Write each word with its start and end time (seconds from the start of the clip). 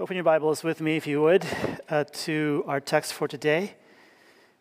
Open 0.00 0.16
your 0.16 0.24
Bibles 0.24 0.64
with 0.64 0.80
me, 0.80 0.96
if 0.96 1.06
you 1.06 1.20
would, 1.20 1.44
uh, 1.90 2.04
to 2.04 2.64
our 2.66 2.80
text 2.80 3.12
for 3.12 3.28
today, 3.28 3.74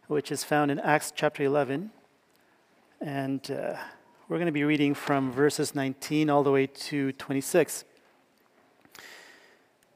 which 0.07 0.29
is 0.29 0.43
found 0.43 0.69
in 0.69 0.77
Acts 0.77 1.13
chapter 1.15 1.41
11. 1.41 1.89
And 2.99 3.49
uh, 3.49 3.77
we're 4.27 4.35
going 4.35 4.47
to 4.47 4.51
be 4.51 4.65
reading 4.65 4.93
from 4.93 5.31
verses 5.31 5.73
19 5.73 6.29
all 6.29 6.43
the 6.43 6.51
way 6.51 6.67
to 6.67 7.13
26. 7.13 7.85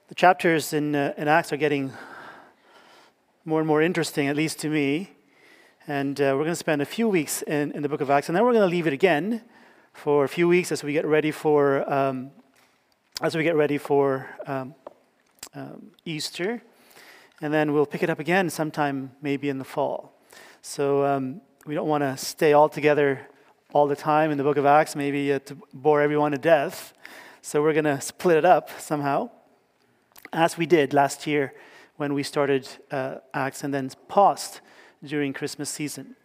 The 0.08 0.16
chapters 0.16 0.72
in, 0.72 0.96
uh, 0.96 1.14
in 1.18 1.28
Acts 1.28 1.52
are 1.52 1.58
getting 1.58 1.92
more 3.44 3.60
and 3.60 3.68
more 3.68 3.82
interesting, 3.82 4.30
at 4.30 4.38
least 4.38 4.58
to 4.60 4.70
me. 4.70 5.12
And 5.86 6.18
uh, 6.22 6.32
we're 6.32 6.46
going 6.46 6.48
to 6.52 6.56
spend 6.56 6.82
a 6.82 6.86
few 6.86 7.10
weeks 7.10 7.42
in, 7.42 7.74
in 7.74 7.82
the 7.82 7.90
book 7.90 8.00
of 8.00 8.10
Acts, 8.10 8.30
and 8.30 8.38
then 8.38 8.46
we're 8.46 8.54
going 8.54 8.68
to 8.68 8.74
leave 8.74 8.88
it 8.88 8.94
again 8.94 9.42
for 9.92 10.24
a 10.24 10.30
few 10.30 10.48
weeks 10.48 10.72
as 10.72 10.82
we 10.82 10.94
get 10.94 11.06
ready 11.06 11.32
for, 11.32 11.92
um, 11.94 12.32
as 13.22 13.36
we 13.36 13.44
get 13.44 13.58
ready 13.58 13.78
for 13.78 14.30
um, 14.48 14.74
um, 15.56 15.92
Easter, 16.06 16.62
and 17.42 17.54
then 17.54 17.74
we'll 17.74 17.86
pick 17.86 18.04
it 18.04 18.10
up 18.10 18.20
again 18.20 18.50
sometime 18.50 19.12
maybe 19.22 19.50
in 19.50 19.58
the 19.58 19.66
fall. 19.66 20.14
So 20.62 21.06
um, 21.06 21.42
we 21.66 21.74
don't 21.74 21.88
want 21.88 22.04
to 22.04 22.18
stay 22.18 22.54
all 22.54 22.70
together 22.70 23.28
all 23.74 23.88
the 23.88 23.96
time 23.96 24.32
in 24.32 24.38
the 24.38 24.44
book 24.44 24.58
of 24.58 24.66
Acts, 24.66 24.96
maybe 24.96 25.34
uh, 25.34 25.40
to 25.40 25.58
bore 25.74 26.02
everyone 26.02 26.32
to 26.32 26.38
death. 26.38 26.94
So 27.42 27.62
we're 27.62 27.74
going 27.74 27.86
to 27.86 28.02
split 28.02 28.38
it 28.38 28.46
up 28.46 28.70
somehow, 28.80 29.30
as 30.34 30.58
we 30.58 30.66
did 30.66 30.94
last 30.94 31.28
year 31.28 31.54
when 31.98 32.14
we 32.14 32.24
started 32.24 32.68
uh, 32.92 33.18
Acts 33.34 33.64
and 33.64 33.74
then 33.74 33.90
paused 34.08 34.60
during 35.04 35.34
Christmas 35.34 35.70
season. 35.70 36.16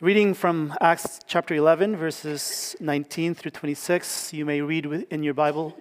Reading 0.00 0.34
from 0.34 0.74
Acts 0.80 1.20
chapter 1.26 1.54
11, 1.54 1.96
verses 1.96 2.76
19 2.80 3.34
through 3.34 3.52
26, 3.52 4.32
you 4.32 4.44
may 4.44 4.60
read 4.60 4.86
in 5.10 5.22
your 5.22 5.34
Bible 5.34 5.76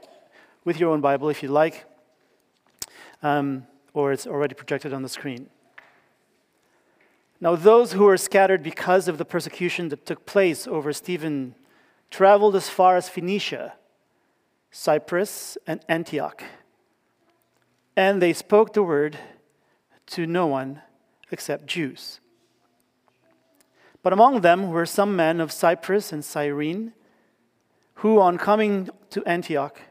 with 0.66 0.80
your 0.80 0.92
own 0.92 1.02
Bible 1.02 1.30
if 1.30 1.44
you'd 1.44 1.52
like, 1.52 1.86
um, 3.22 3.66
or 3.94 4.12
it's 4.12 4.28
already 4.28 4.56
projected 4.56 4.94
on 4.94 5.02
the 5.02 5.10
screen. 5.10 5.50
Now, 7.40 7.56
those 7.56 7.92
who 7.92 8.06
were 8.06 8.18
scattered 8.18 8.64
because 8.64 9.08
of 9.08 9.18
the 9.18 9.26
persecution 9.26 9.90
that 9.90 10.06
took 10.06 10.26
place 10.26 10.66
over 10.66 10.94
Stephen 10.94 11.56
traveled 12.10 12.56
as 12.56 12.70
far 12.70 12.96
as 12.96 13.10
Phoenicia, 13.10 13.74
Cyprus, 14.72 15.58
and 15.68 15.82
Antioch. 15.90 16.44
And 17.98 18.22
they 18.22 18.34
spoke 18.34 18.74
the 18.74 18.84
word 18.84 19.18
to 20.08 20.26
no 20.26 20.48
one 20.48 20.82
except 21.32 21.68
Jews. 21.68 22.22
But 24.04 24.14
among 24.14 24.42
them 24.42 24.70
were 24.70 24.86
some 24.86 25.16
men 25.16 25.42
of 25.42 25.52
Cyprus 25.52 26.12
and 26.14 26.24
Cyrene, 26.24 26.94
who, 27.96 28.20
on 28.20 28.38
coming 28.38 28.90
to 29.10 29.24
Antioch, 29.26 29.82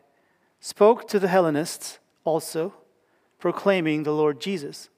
spoke 0.63 1.09
to 1.09 1.19
the 1.19 1.27
Hellenists 1.27 1.99
also, 2.23 2.73
proclaiming 3.41 4.05
the 4.05 4.13
Lord 4.13 4.41
Jesus. 4.41 4.89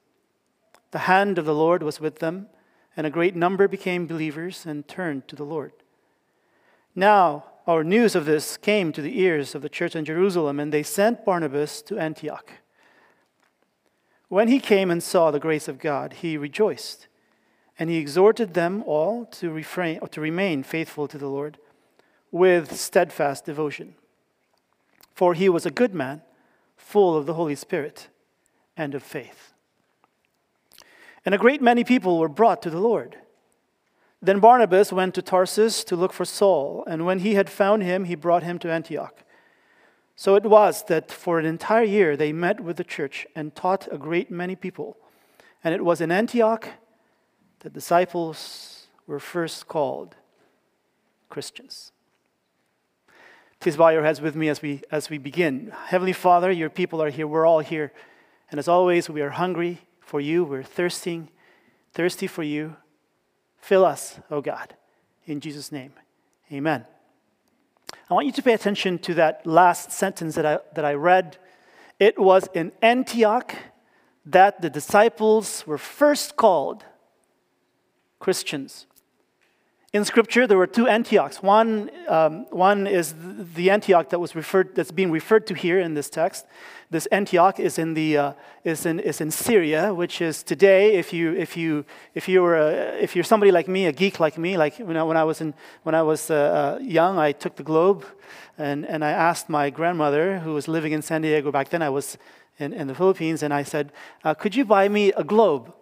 The 0.91 0.99
hand 0.99 1.39
of 1.39 1.45
the 1.45 1.55
Lord 1.55 1.81
was 1.81 1.99
with 1.99 2.19
them, 2.19 2.47
and 2.95 3.07
a 3.07 3.09
great 3.09 3.35
number 3.35 3.67
became 3.67 4.05
believers 4.05 4.63
and 4.67 4.87
turned 4.87 5.27
to 5.27 5.35
the 5.35 5.43
Lord. 5.43 5.73
Now, 6.93 7.45
our 7.65 7.83
news 7.83 8.13
of 8.15 8.25
this 8.25 8.57
came 8.57 8.91
to 8.91 9.01
the 9.01 9.19
ears 9.19 9.55
of 9.55 9.63
the 9.63 9.69
church 9.69 9.95
in 9.95 10.05
Jerusalem, 10.05 10.59
and 10.59 10.71
they 10.71 10.83
sent 10.83 11.25
Barnabas 11.25 11.81
to 11.81 11.97
Antioch. 11.97 12.51
When 14.29 14.47
he 14.47 14.59
came 14.59 14.91
and 14.91 15.01
saw 15.01 15.31
the 15.31 15.39
grace 15.39 15.67
of 15.67 15.79
God, 15.79 16.13
he 16.13 16.37
rejoiced, 16.37 17.07
and 17.79 17.89
he 17.89 17.97
exhorted 17.97 18.53
them 18.53 18.83
all 18.85 19.25
to, 19.25 19.49
refrain, 19.49 19.97
or 19.99 20.07
to 20.09 20.21
remain 20.21 20.61
faithful 20.61 21.07
to 21.07 21.17
the 21.17 21.27
Lord 21.27 21.57
with 22.31 22.75
steadfast 22.75 23.45
devotion 23.45 23.95
for 25.15 25.33
he 25.33 25.49
was 25.49 25.65
a 25.65 25.71
good 25.71 25.95
man, 25.95 26.21
full 26.75 27.15
of 27.15 27.25
the 27.25 27.33
Holy 27.33 27.55
Spirit 27.55 28.09
and 28.75 28.93
of 28.93 29.01
faith. 29.01 29.53
And 31.25 31.33
a 31.33 31.39
great 31.39 31.61
many 31.61 31.83
people 31.83 32.19
were 32.19 32.29
brought 32.29 32.61
to 32.63 32.69
the 32.69 32.79
Lord. 32.79 33.17
Then 34.21 34.39
Barnabas 34.39 34.91
went 34.91 35.15
to 35.15 35.21
Tarsus 35.21 35.83
to 35.85 35.95
look 35.95 36.11
for 36.11 36.25
Saul, 36.25 36.83
and 36.85 37.05
when 37.05 37.19
he 37.19 37.35
had 37.35 37.49
found 37.49 37.81
him, 37.81 38.03
he 38.05 38.15
brought 38.15 38.43
him 38.43 38.59
to 38.59 38.71
Antioch. 38.71 39.23
So 40.17 40.35
it 40.35 40.43
was 40.43 40.83
that 40.85 41.11
for 41.11 41.39
an 41.39 41.45
entire 41.45 41.83
year 41.83 42.15
they 42.15 42.31
met 42.33 42.59
with 42.59 42.77
the 42.77 42.83
church 42.83 43.25
and 43.35 43.55
taught 43.55 43.87
a 43.91 43.97
great 43.97 44.29
many 44.29 44.55
people. 44.55 44.97
And 45.63 45.73
it 45.73 45.83
was 45.83 46.01
in 46.01 46.11
Antioch 46.11 46.69
that 47.59 47.73
disciples 47.73 48.87
were 49.07 49.19
first 49.19 49.67
called 49.67 50.15
Christians. 51.29 51.91
Please 53.65 53.77
bow 53.77 53.89
your 53.89 54.03
heads 54.03 54.21
with 54.21 54.35
me 54.35 54.47
as 54.47 54.61
we, 54.61 54.83
as 54.91 55.09
we 55.09 55.17
begin. 55.17 55.73
Heavenly 55.87 56.13
Father, 56.13 56.51
your 56.51 56.69
people 56.69 57.01
are 57.01 57.09
here. 57.09 57.25
We're 57.25 57.47
all 57.47 57.61
here. 57.61 57.91
And 58.51 58.59
as 58.59 58.67
always, 58.67 59.09
we 59.09 59.23
are 59.23 59.31
hungry 59.31 59.79
for 60.01 60.21
you. 60.21 60.43
We're 60.43 60.61
thirsting, 60.61 61.29
thirsty 61.91 62.27
for 62.27 62.43
you. 62.43 62.75
Fill 63.57 63.83
us, 63.83 64.19
O 64.29 64.35
oh 64.35 64.41
God. 64.41 64.75
In 65.25 65.39
Jesus' 65.39 65.71
name, 65.71 65.93
amen. 66.51 66.85
I 68.07 68.13
want 68.13 68.27
you 68.27 68.33
to 68.33 68.43
pay 68.43 68.53
attention 68.53 68.99
to 68.99 69.15
that 69.15 69.47
last 69.47 69.91
sentence 69.91 70.35
that 70.35 70.45
I, 70.45 70.59
that 70.75 70.85
I 70.85 70.93
read. 70.93 71.39
It 71.99 72.19
was 72.19 72.47
in 72.53 72.71
Antioch 72.83 73.55
that 74.27 74.61
the 74.61 74.69
disciples 74.69 75.65
were 75.65 75.79
first 75.79 76.35
called 76.35 76.85
Christians. 78.19 78.85
In 79.95 80.03
Scripture, 80.03 80.45
there 80.45 80.57
were 80.57 80.67
two 80.67 80.89
Antiochs. 80.89 81.41
One, 81.41 81.89
um, 82.09 82.47
one 82.49 82.85
is 82.85 83.15
the 83.55 83.69
Antioch 83.69 84.09
that 84.09 84.19
was 84.19 84.35
referred, 84.35 84.75
that's 84.75 84.91
being 84.91 85.09
referred 85.09 85.47
to 85.47 85.53
here 85.53 85.79
in 85.79 85.93
this 85.93 86.09
text. 86.09 86.45
This 86.89 87.05
Antioch 87.13 87.61
is 87.61 87.79
in, 87.79 87.93
the, 87.93 88.17
uh, 88.17 88.33
is 88.65 88.85
in, 88.85 88.99
is 88.99 89.21
in 89.21 89.31
Syria, 89.31 89.93
which 89.93 90.19
is 90.19 90.43
today, 90.43 90.95
if, 90.95 91.13
you, 91.13 91.33
if, 91.37 91.55
you, 91.55 91.85
if, 92.13 92.27
you 92.27 92.41
were 92.41 92.57
a, 92.57 93.01
if 93.01 93.15
you're 93.15 93.23
somebody 93.23 93.53
like 93.53 93.69
me, 93.69 93.85
a 93.85 93.93
geek 93.93 94.19
like 94.19 94.37
me, 94.37 94.57
like 94.57 94.75
when 94.79 94.97
I, 94.97 95.03
when 95.03 95.15
I 95.15 95.23
was, 95.23 95.39
in, 95.39 95.53
when 95.83 95.95
I 95.95 96.01
was 96.01 96.29
uh, 96.29 96.35
uh, 96.35 96.83
young, 96.83 97.17
I 97.17 97.31
took 97.31 97.55
the 97.55 97.63
globe 97.63 98.05
and, 98.57 98.85
and 98.85 99.01
I 99.01 99.11
asked 99.11 99.47
my 99.47 99.69
grandmother, 99.69 100.39
who 100.39 100.53
was 100.53 100.67
living 100.67 100.91
in 100.91 101.03
San 101.03 101.21
Diego 101.21 101.53
back 101.53 101.69
then, 101.69 101.81
I 101.81 101.87
was 101.89 102.17
in, 102.59 102.73
in 102.73 102.87
the 102.87 102.95
Philippines, 102.95 103.43
and 103.43 103.53
I 103.53 103.63
said, 103.63 103.93
uh, 104.25 104.33
Could 104.33 104.57
you 104.57 104.65
buy 104.65 104.89
me 104.89 105.13
a 105.13 105.23
globe? 105.23 105.73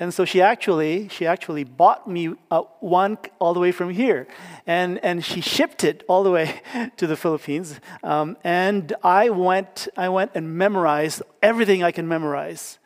And 0.00 0.12
so 0.12 0.24
she 0.24 0.42
actually, 0.42 1.08
she 1.08 1.24
actually 1.24 1.62
bought 1.62 2.08
me 2.08 2.34
uh, 2.50 2.62
one 2.80 3.16
all 3.38 3.54
the 3.54 3.60
way 3.60 3.70
from 3.70 3.90
here. 3.90 4.26
And, 4.66 4.98
and 5.04 5.24
she 5.24 5.40
shipped 5.40 5.84
it 5.84 6.02
all 6.08 6.24
the 6.24 6.32
way 6.32 6.60
to 6.96 7.06
the 7.06 7.16
Philippines. 7.16 7.78
Um, 8.02 8.36
and 8.42 8.92
I 9.04 9.30
went, 9.30 9.86
I 9.96 10.08
went 10.08 10.32
and 10.34 10.58
memorized 10.58 11.22
everything 11.42 11.84
I 11.84 11.92
can 11.92 12.08
memorize 12.08 12.78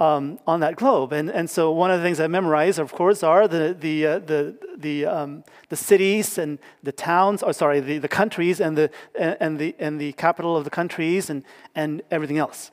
um, 0.00 0.40
on 0.44 0.60
that 0.60 0.74
globe. 0.74 1.12
And, 1.12 1.30
and 1.30 1.48
so 1.48 1.70
one 1.70 1.92
of 1.92 2.00
the 2.00 2.04
things 2.04 2.18
I 2.18 2.26
memorize, 2.26 2.78
of 2.78 2.92
course, 2.92 3.22
are 3.22 3.46
the, 3.46 3.76
the, 3.78 4.06
uh, 4.06 4.18
the, 4.18 4.56
the, 4.76 5.06
um, 5.06 5.44
the 5.68 5.76
cities 5.76 6.36
and 6.36 6.58
the 6.82 6.90
towns, 6.90 7.44
or 7.44 7.52
sorry, 7.52 7.78
the, 7.78 7.98
the 7.98 8.08
countries 8.08 8.60
and 8.60 8.76
the, 8.76 8.90
and, 9.14 9.58
the, 9.58 9.76
and 9.78 10.00
the 10.00 10.12
capital 10.14 10.56
of 10.56 10.64
the 10.64 10.70
countries 10.70 11.30
and, 11.30 11.44
and 11.76 12.02
everything 12.10 12.38
else. 12.38 12.72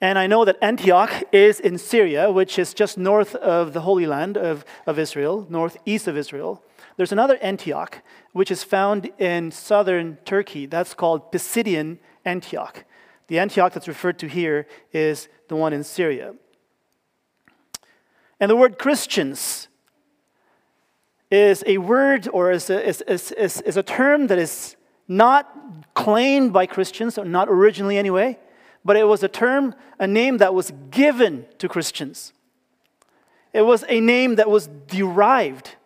And 0.00 0.18
I 0.18 0.28
know 0.28 0.44
that 0.44 0.56
Antioch 0.62 1.24
is 1.32 1.58
in 1.58 1.76
Syria, 1.76 2.30
which 2.30 2.58
is 2.58 2.72
just 2.72 2.98
north 2.98 3.34
of 3.34 3.72
the 3.72 3.80
Holy 3.80 4.06
Land 4.06 4.36
of, 4.36 4.64
of 4.86 4.98
Israel, 4.98 5.46
northeast 5.50 6.06
of 6.06 6.16
Israel. 6.16 6.62
There's 6.96 7.10
another 7.12 7.36
Antioch, 7.38 8.02
which 8.32 8.50
is 8.50 8.62
found 8.62 9.10
in 9.18 9.50
southern 9.50 10.16
Turkey. 10.24 10.66
That's 10.66 10.94
called 10.94 11.32
Pisidian 11.32 11.98
Antioch. 12.24 12.84
The 13.26 13.40
Antioch 13.40 13.72
that's 13.72 13.88
referred 13.88 14.18
to 14.20 14.28
here 14.28 14.66
is 14.92 15.28
the 15.48 15.56
one 15.56 15.72
in 15.72 15.82
Syria. 15.82 16.34
And 18.38 18.48
the 18.48 18.56
word 18.56 18.78
Christians 18.78 19.66
is 21.30 21.64
a 21.66 21.78
word 21.78 22.28
or 22.32 22.52
is 22.52 22.70
a, 22.70 22.86
is, 22.86 23.02
is, 23.02 23.32
is, 23.32 23.60
is 23.62 23.76
a 23.76 23.82
term 23.82 24.28
that 24.28 24.38
is 24.38 24.76
not 25.08 25.94
claimed 25.94 26.52
by 26.52 26.66
Christians, 26.66 27.18
or 27.18 27.24
not 27.24 27.48
originally 27.48 27.98
anyway 27.98 28.38
but 28.84 28.96
it 28.96 29.04
was 29.04 29.22
a 29.22 29.28
term, 29.28 29.74
a 29.98 30.06
name 30.06 30.38
that 30.38 30.54
was 30.54 30.72
given 30.90 31.46
to 31.58 31.68
Christians. 31.68 32.32
It 33.52 33.62
was 33.62 33.84
a 33.88 34.00
name 34.00 34.36
that 34.36 34.48
was 34.48 34.68
derived 34.86 35.76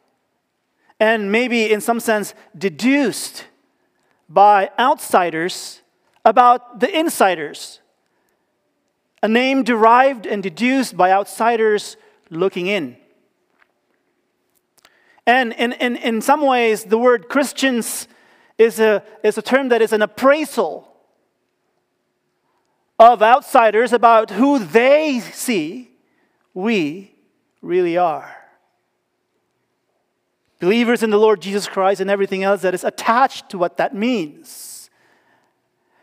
and 1.02 1.32
maybe 1.32 1.72
in 1.72 1.80
some 1.80 1.98
sense 1.98 2.32
deduced 2.56 3.46
by 4.28 4.70
outsiders 4.78 5.82
about 6.24 6.78
the 6.78 6.96
insiders. 6.96 7.80
A 9.20 9.26
name 9.26 9.64
derived 9.64 10.26
and 10.26 10.44
deduced 10.44 10.96
by 10.96 11.10
outsiders 11.10 11.96
looking 12.30 12.68
in. 12.68 12.96
And 15.26 15.52
in, 15.54 15.72
in, 15.72 15.96
in 15.96 16.20
some 16.20 16.42
ways, 16.42 16.84
the 16.84 16.98
word 16.98 17.28
Christians 17.28 18.06
is 18.56 18.78
a, 18.78 19.02
is 19.24 19.36
a 19.36 19.42
term 19.42 19.70
that 19.70 19.82
is 19.82 19.92
an 19.92 20.02
appraisal 20.02 20.91
of 23.10 23.22
outsiders 23.22 23.92
about 23.92 24.30
who 24.30 24.58
they 24.58 25.20
see 25.20 25.90
we 26.54 27.14
really 27.60 27.96
are. 27.96 28.36
Believers 30.60 31.02
in 31.02 31.10
the 31.10 31.18
Lord 31.18 31.42
Jesus 31.42 31.66
Christ 31.66 32.00
and 32.00 32.08
everything 32.08 32.44
else 32.44 32.62
that 32.62 32.74
is 32.74 32.84
attached 32.84 33.50
to 33.50 33.58
what 33.58 33.78
that 33.78 33.94
means. 33.94 34.88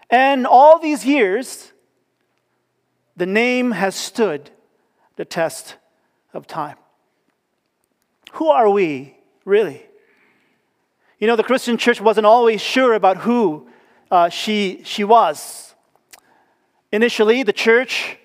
And 0.09 0.45
all 0.45 0.79
these 0.79 1.05
years, 1.05 1.71
the 3.15 3.25
name 3.25 3.71
has 3.71 3.95
stood 3.95 4.49
the 5.15 5.23
test 5.23 5.75
of 6.33 6.47
time. 6.47 6.75
Who 8.33 8.49
are 8.49 8.69
we, 8.69 9.15
really? 9.45 9.85
You 11.19 11.27
know, 11.27 11.37
the 11.37 11.43
Christian 11.43 11.77
church 11.77 12.01
wasn't 12.01 12.25
always 12.25 12.61
sure 12.61 12.93
about 12.93 13.17
who 13.17 13.69
uh, 14.11 14.29
she, 14.29 14.81
she 14.83 15.03
was. 15.03 15.68
Initially, 16.91 17.43
the 17.43 17.53
church 17.53 18.17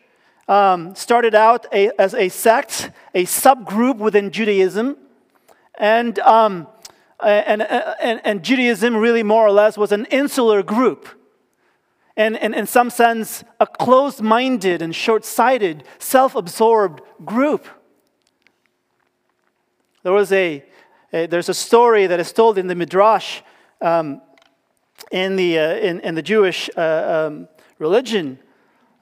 um, 0.48 0.94
started 0.94 1.34
out 1.34 1.66
a, 1.70 1.90
as 2.00 2.14
a 2.14 2.30
sect, 2.30 2.90
a 3.14 3.24
subgroup 3.24 3.98
within 3.98 4.30
Judaism, 4.30 4.96
and, 5.74 6.18
um, 6.20 6.66
and, 7.22 7.60
and, 7.60 8.20
and 8.24 8.42
Judaism 8.42 8.96
really 8.96 9.22
more 9.22 9.46
or 9.46 9.50
less 9.50 9.76
was 9.76 9.92
an 9.92 10.06
insular 10.06 10.62
group. 10.62 11.08
And, 12.16 12.38
and 12.38 12.54
in 12.54 12.66
some 12.66 12.88
sense, 12.88 13.44
a 13.60 13.66
closed 13.66 14.22
minded 14.22 14.80
and 14.80 14.94
short 14.94 15.26
sighted, 15.26 15.84
self 15.98 16.34
absorbed 16.34 17.02
group. 17.24 17.66
There 20.04 20.12
was 20.12 20.32
a, 20.32 20.64
a, 21.12 21.26
there's 21.26 21.48
a 21.48 21.54
story 21.54 22.06
that 22.06 22.20
is 22.20 22.32
told 22.32 22.56
in 22.56 22.68
the 22.68 22.74
Midrash 22.74 23.42
um, 23.82 24.22
in, 25.10 25.36
the, 25.36 25.58
uh, 25.58 25.74
in, 25.74 26.00
in 26.00 26.14
the 26.14 26.22
Jewish 26.22 26.70
uh, 26.76 27.26
um, 27.28 27.48
religion 27.78 28.38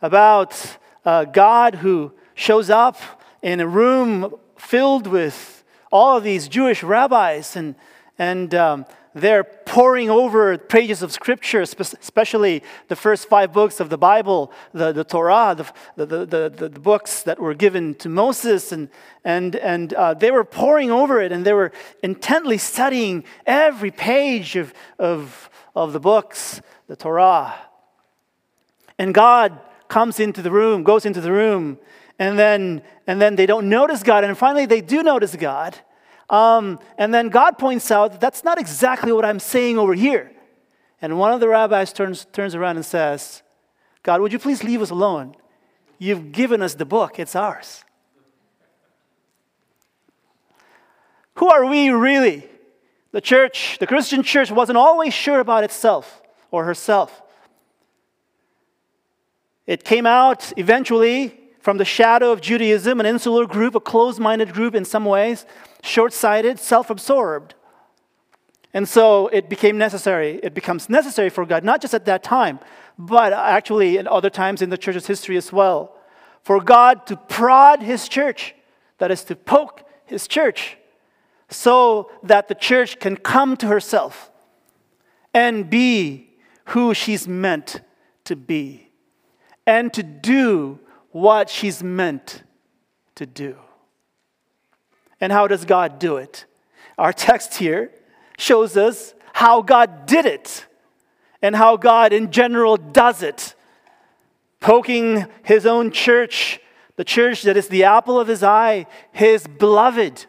about 0.03 0.77
uh, 1.05 1.25
God 1.25 1.77
who 1.77 2.13
shows 2.35 2.69
up 2.69 2.99
in 3.41 3.61
a 3.61 3.67
room 3.67 4.35
filled 4.59 5.07
with 5.07 5.65
all 5.91 6.17
of 6.17 6.25
these 6.25 6.49
Jewish 6.49 6.83
rabbis, 6.83 7.57
and, 7.57 7.75
and 8.19 8.55
um, 8.55 8.87
they're 9.15 9.45
poring 9.45 10.09
over 10.09 10.57
pages 10.57 11.03
of 11.03 11.13
scripture, 11.13 11.61
especially 11.61 12.63
the 12.89 12.97
first 12.97 13.29
five 13.29 13.53
books 13.53 13.79
of 13.79 13.91
the 13.91 13.99
Bible, 13.99 14.51
the, 14.73 14.93
the 14.93 15.05
Torah, 15.05 15.55
the, 15.97 16.07
the, 16.07 16.25
the, 16.25 16.69
the 16.69 16.81
books 16.81 17.23
that 17.25 17.39
were 17.39 17.53
given 17.53 17.95
to 17.97 18.09
Moses. 18.09 18.73
And, 18.73 18.89
and, 19.23 19.57
and 19.57 19.93
uh, 19.93 20.15
they 20.15 20.31
were 20.31 20.45
poring 20.45 20.91
over 20.91 21.21
it 21.21 21.31
and 21.31 21.45
they 21.45 21.53
were 21.53 21.73
intently 22.03 22.57
studying 22.57 23.25
every 23.45 23.91
page 23.91 24.57
of, 24.57 24.73
of, 24.99 25.51
of 25.77 25.93
the 25.93 26.01
books, 26.01 26.63
the 26.87 26.97
Torah. 26.97 27.55
And 28.99 29.13
God 29.13 29.61
comes 29.93 30.19
into 30.19 30.41
the 30.41 30.51
room, 30.51 30.83
goes 30.83 31.05
into 31.05 31.21
the 31.21 31.31
room, 31.31 31.79
and 32.19 32.39
then, 32.39 32.81
and 33.07 33.21
then 33.21 33.37
they 33.37 33.45
don't 33.45 33.69
notice 33.69 34.03
God. 34.03 34.25
And 34.25 34.39
finally, 34.39 34.65
they 34.65 34.81
do 34.81 35.03
notice 35.03 35.37
God. 35.37 35.79
Um, 36.31 36.79
and 36.97 37.13
then 37.13 37.29
God 37.29 37.59
points 37.59 37.91
out 37.91 38.19
that's 38.19 38.43
not 38.43 38.59
exactly 38.59 39.13
what 39.13 39.27
I'm 39.27 39.39
saying 39.39 39.79
over 39.79 39.93
here. 39.93 40.33
And 41.03 41.19
one 41.19 41.35
of 41.35 41.41
the 41.41 41.49
rabbis 41.49 41.93
turns, 41.93 42.25
turns 42.33 42.55
around 42.55 42.77
and 42.77 42.87
says, 42.87 43.43
God, 44.03 44.23
would 44.23 44.33
you 44.33 44.39
please 44.39 44.65
leave 44.65 44.81
us 44.81 44.89
alone? 44.89 45.37
You've 45.99 46.33
given 46.33 46.63
us 46.63 46.75
the 46.75 46.87
book, 46.87 47.19
it's 47.19 47.37
ours. 47.37 47.85
Who 51.35 51.51
are 51.51 51.67
we 51.67 51.91
really? 51.91 52.49
The 53.11 53.21
church, 53.21 53.77
the 53.79 53.87
Christian 53.87 54.23
church, 54.23 54.51
wasn't 54.51 54.79
always 54.79 55.13
sure 55.13 55.41
about 55.41 55.65
itself 55.65 56.23
or 56.51 56.65
herself. 56.65 57.23
It 59.73 59.85
came 59.85 60.05
out 60.05 60.53
eventually 60.59 61.35
from 61.61 61.79
the 61.79 61.87
shadow 61.87 62.31
of 62.31 62.43
Judaism, 62.43 63.01
an 63.01 63.07
insular 63.07 63.47
group, 63.47 63.75
a 63.75 63.81
closed 63.81 64.21
minded 64.21 64.53
group 64.53 64.75
in 64.75 64.85
some 64.85 65.07
ways, 65.07 65.47
short 65.83 66.13
sighted, 66.13 66.59
self 66.59 66.91
absorbed. 66.91 67.55
And 68.75 68.87
so 68.87 69.29
it 69.29 69.49
became 69.49 69.79
necessary, 69.79 70.39
it 70.43 70.53
becomes 70.53 70.91
necessary 70.91 71.31
for 71.31 71.47
God, 71.47 71.65
not 71.65 71.81
just 71.81 71.95
at 71.95 72.05
that 72.05 72.23
time, 72.23 72.61
but 72.99 73.33
actually 73.33 73.97
in 73.97 74.07
other 74.07 74.29
times 74.29 74.61
in 74.61 74.69
the 74.69 74.77
church's 74.77 75.07
history 75.07 75.39
as 75.39 75.51
well, 75.51 75.97
for 76.43 76.61
God 76.61 77.07
to 77.07 77.17
prod 77.17 77.81
his 77.81 78.11
church, 78.11 78.55
that 78.99 79.11
is, 79.11 79.25
to 79.25 79.35
poke 79.35 79.89
his 80.05 80.29
church, 80.29 80.77
so 81.49 82.11
that 82.23 82.49
the 82.49 82.55
church 82.55 83.01
can 83.01 83.17
come 83.17 83.57
to 83.57 83.69
herself 83.69 84.31
and 85.33 85.71
be 85.71 86.29
who 86.67 86.93
she's 86.93 87.27
meant 87.27 87.81
to 88.25 88.37
be 88.37 88.82
and 89.67 89.93
to 89.95 90.03
do 90.03 90.81
what 91.11 91.49
she's 91.51 91.83
meant 91.83 92.43
to 93.15 93.27
do. 93.27 93.57
And 95.21 95.33
how 95.33 95.47
does 95.47 95.65
God 95.65 95.99
do 95.99 96.17
it? 96.17 96.47
Our 96.99 97.13
text 97.13 97.55
here 97.55 97.93
shows 98.39 98.77
us 98.77 99.15
how 99.33 99.63
God 99.63 100.07
did 100.07 100.27
it 100.27 100.67
and 101.41 101.55
how 101.55 101.77
God 101.77 102.13
in 102.13 102.31
general 102.31 102.77
does 102.77 103.23
it. 103.23 103.55
Poking 104.61 105.27
his 105.43 105.67
own 105.67 105.91
church, 105.91 106.61
the 106.97 107.05
church 107.05 107.43
that 107.43 107.57
is 107.57 107.69
the 107.69 107.85
apple 107.85 108.19
of 108.19 108.29
his 108.29 108.43
eye, 108.43 108.87
his 109.13 109.47
beloved. 109.47 110.27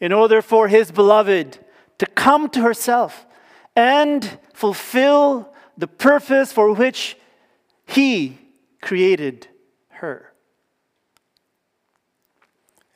In 0.00 0.12
order 0.12 0.42
for 0.42 0.68
his 0.68 0.90
beloved 0.90 1.58
to 1.98 2.06
come 2.06 2.48
to 2.50 2.60
herself 2.60 3.26
and 3.74 4.38
fulfill 4.52 5.54
the 5.76 5.86
purpose 5.86 6.52
for 6.52 6.72
which 6.72 7.16
He 7.86 8.38
created 8.80 9.48
her. 9.88 10.32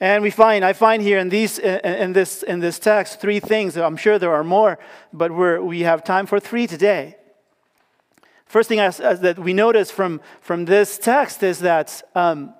And 0.02 0.22
we 0.22 0.30
find, 0.30 0.64
I 0.64 0.72
find 0.72 1.02
here 1.02 1.18
in, 1.18 1.28
these, 1.28 1.58
in, 1.58 2.14
this, 2.14 2.42
in 2.42 2.60
this 2.60 2.78
text 2.78 3.20
three 3.20 3.38
things. 3.38 3.76
I'm 3.76 3.98
sure 3.98 4.18
there 4.18 4.32
are 4.32 4.44
more, 4.44 4.78
but 5.12 5.30
we're, 5.30 5.60
we 5.60 5.80
have 5.80 6.02
time 6.02 6.24
for 6.24 6.40
three 6.40 6.66
today. 6.66 7.16
First 8.46 8.68
thing 8.70 8.78
that 8.78 9.38
we 9.38 9.52
notice 9.52 9.90
from, 9.90 10.22
from 10.40 10.64
this 10.64 10.96
text 10.96 11.42
is 11.42 11.60
that, 11.60 12.02
um, 12.14 12.54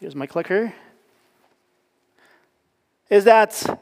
here's 0.00 0.16
my 0.16 0.26
clicker, 0.26 0.74
is 3.08 3.24
that 3.24 3.80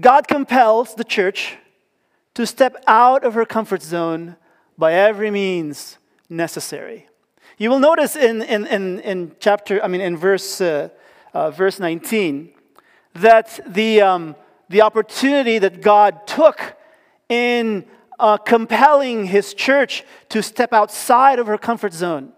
God 0.00 0.26
compels 0.26 0.94
the 0.94 1.04
church 1.04 1.56
to 2.38 2.46
step 2.46 2.76
out 2.86 3.24
of 3.24 3.34
her 3.34 3.44
comfort 3.44 3.82
zone 3.82 4.36
by 4.78 4.92
every 4.92 5.28
means 5.28 5.98
necessary. 6.28 7.08
You 7.56 7.68
will 7.68 7.80
notice 7.80 8.14
in, 8.14 8.42
in, 8.42 8.64
in, 8.64 9.00
in 9.00 9.32
chapter, 9.40 9.82
I 9.82 9.88
mean, 9.88 10.00
in 10.00 10.16
verse, 10.16 10.60
uh, 10.60 10.90
uh, 11.34 11.50
verse 11.50 11.80
19, 11.80 12.50
that 13.14 13.58
the, 13.66 14.02
um, 14.02 14.36
the 14.68 14.82
opportunity 14.82 15.58
that 15.58 15.82
God 15.82 16.28
took 16.28 16.76
in 17.28 17.84
uh, 18.20 18.36
compelling 18.36 19.24
his 19.24 19.52
church 19.52 20.04
to 20.28 20.40
step 20.40 20.72
outside 20.72 21.40
of 21.40 21.48
her 21.48 21.58
comfort 21.58 21.92
zone 21.92 22.32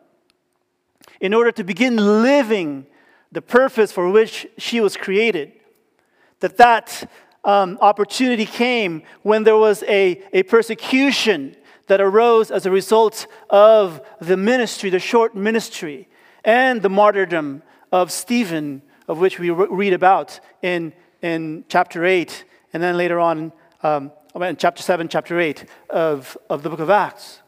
in 1.20 1.34
order 1.34 1.52
to 1.52 1.62
begin 1.62 2.22
living 2.22 2.86
the 3.32 3.42
purpose 3.42 3.92
for 3.92 4.08
which 4.08 4.46
she 4.56 4.80
was 4.80 4.96
created, 4.96 5.52
that 6.38 6.56
that 6.56 7.06
um, 7.44 7.78
opportunity 7.80 8.46
came 8.46 9.02
when 9.22 9.44
there 9.44 9.56
was 9.56 9.82
a, 9.84 10.22
a 10.32 10.42
persecution 10.44 11.56
that 11.86 12.00
arose 12.00 12.50
as 12.50 12.66
a 12.66 12.70
result 12.70 13.26
of 13.48 14.00
the 14.20 14.36
ministry, 14.36 14.90
the 14.90 14.98
short 14.98 15.34
ministry, 15.34 16.08
and 16.44 16.82
the 16.82 16.90
martyrdom 16.90 17.62
of 17.90 18.12
Stephen, 18.12 18.82
of 19.08 19.18
which 19.18 19.38
we 19.38 19.50
read 19.50 19.92
about 19.92 20.38
in, 20.62 20.92
in 21.22 21.64
chapter 21.68 22.04
8, 22.04 22.44
and 22.72 22.82
then 22.82 22.96
later 22.96 23.18
on 23.18 23.52
um, 23.82 24.12
in 24.40 24.56
chapter 24.56 24.82
7, 24.82 25.08
chapter 25.08 25.40
8 25.40 25.64
of, 25.88 26.36
of 26.48 26.62
the 26.62 26.70
book 26.70 26.80
of 26.80 26.90
Acts. 26.90 27.40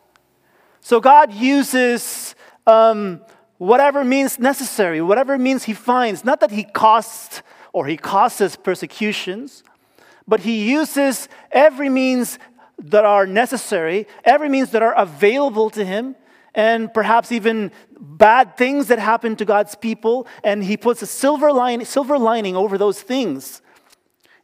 So 0.80 1.00
God 1.00 1.32
uses 1.32 2.34
um, 2.66 3.20
whatever 3.58 4.02
means 4.02 4.40
necessary, 4.40 5.00
whatever 5.00 5.38
means 5.38 5.64
He 5.64 5.74
finds, 5.74 6.24
not 6.24 6.40
that 6.40 6.50
He 6.50 6.64
costs 6.64 7.42
or 7.72 7.86
He 7.86 7.96
causes 7.96 8.56
persecutions 8.56 9.62
but 10.32 10.40
he 10.40 10.70
uses 10.70 11.28
every 11.50 11.90
means 11.90 12.38
that 12.78 13.04
are 13.04 13.26
necessary, 13.26 14.06
every 14.24 14.48
means 14.48 14.70
that 14.70 14.80
are 14.82 14.94
available 14.94 15.68
to 15.68 15.84
him, 15.84 16.16
and 16.54 16.94
perhaps 16.94 17.30
even 17.30 17.70
bad 18.00 18.56
things 18.56 18.86
that 18.86 18.98
happen 18.98 19.36
to 19.36 19.44
God's 19.44 19.74
people, 19.74 20.26
and 20.42 20.64
he 20.64 20.78
puts 20.78 21.02
a 21.02 21.06
silver, 21.06 21.52
line, 21.52 21.84
silver 21.84 22.16
lining 22.16 22.56
over 22.56 22.78
those 22.78 23.02
things 23.02 23.60